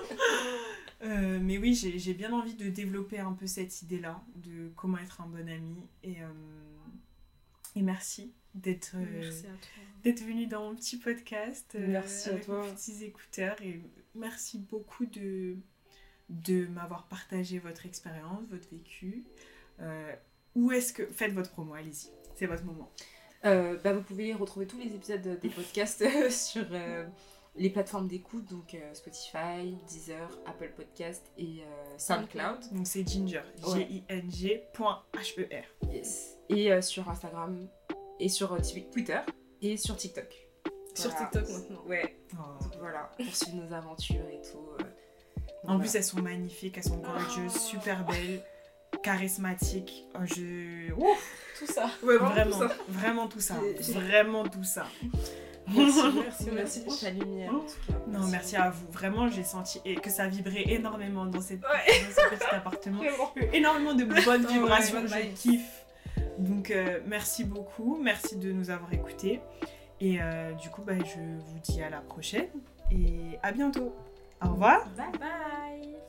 [1.02, 5.20] Euh, mais oui, j'ai bien envie de développer un peu cette idée-là de comment être
[5.20, 5.76] un bon ami.
[6.02, 6.28] Et, euh,
[7.74, 9.30] et merci d'être euh,
[10.04, 11.72] venu dans mon petit podcast.
[11.74, 12.64] euh, Merci à avec toi.
[12.66, 13.56] mes petits écouteurs.
[13.62, 13.80] Et
[14.14, 15.56] merci beaucoup de,
[16.28, 19.24] de m'avoir partagé votre expérience, votre vécu.
[19.80, 20.14] Euh,
[20.54, 21.06] où est-ce que.
[21.06, 22.10] Faites votre promo, allez-y.
[22.36, 22.92] C'est votre moment.
[23.44, 27.04] Euh, bah, vous pouvez retrouver tous les épisodes des podcasts euh, sur euh,
[27.56, 31.62] les plateformes d'écoute, donc euh, Spotify, Deezer, Apple Podcast et
[31.98, 32.72] SoundCloud.
[32.72, 33.42] Donc c'est Ginger.
[33.66, 33.80] Ouais.
[33.80, 35.64] G-I-N-G.H-E-R.
[35.92, 36.38] Yes.
[36.48, 37.68] Et sur Instagram,
[38.20, 38.56] et sur
[38.92, 39.18] Twitter,
[39.60, 40.34] et sur TikTok.
[40.94, 41.26] Sur Voilà.
[41.30, 41.82] TikTok maintenant.
[41.86, 42.62] Ouais, Oh.
[42.62, 44.58] donc voilà, pour suivre nos aventures et tout.
[45.64, 45.80] En Voilà.
[45.80, 48.42] plus, elles sont magnifiques, elles sont gorgeous, super belles,
[49.02, 50.04] charismatiques.
[50.14, 50.92] Oh, Je...
[50.94, 51.90] Ouf, Tout ça.
[52.02, 52.74] Ouais, vraiment, tout ça.
[52.88, 53.54] vraiment tout ça.
[53.92, 54.86] Vraiment tout ça.
[55.68, 57.50] Merci, merci, pour ta lumière.
[57.54, 57.94] en tout cas.
[58.08, 58.86] Non, merci à vous.
[58.90, 62.00] Vraiment, j'ai senti et- que ça vibrait énormément dans, cette, Ouais.
[62.02, 63.00] dans ce petit appartement.
[63.52, 65.84] Énormément de bonnes Ouais, vibrations, bonne je kiffe.
[66.38, 67.98] Donc, euh, merci beaucoup.
[68.02, 69.40] Merci de nous avoir écoutés.
[70.00, 72.48] Et euh, du coup, bah, je vous dis à la prochaine
[72.90, 73.94] et à bientôt.
[74.44, 74.84] Au revoir.
[74.96, 76.01] Bye bye.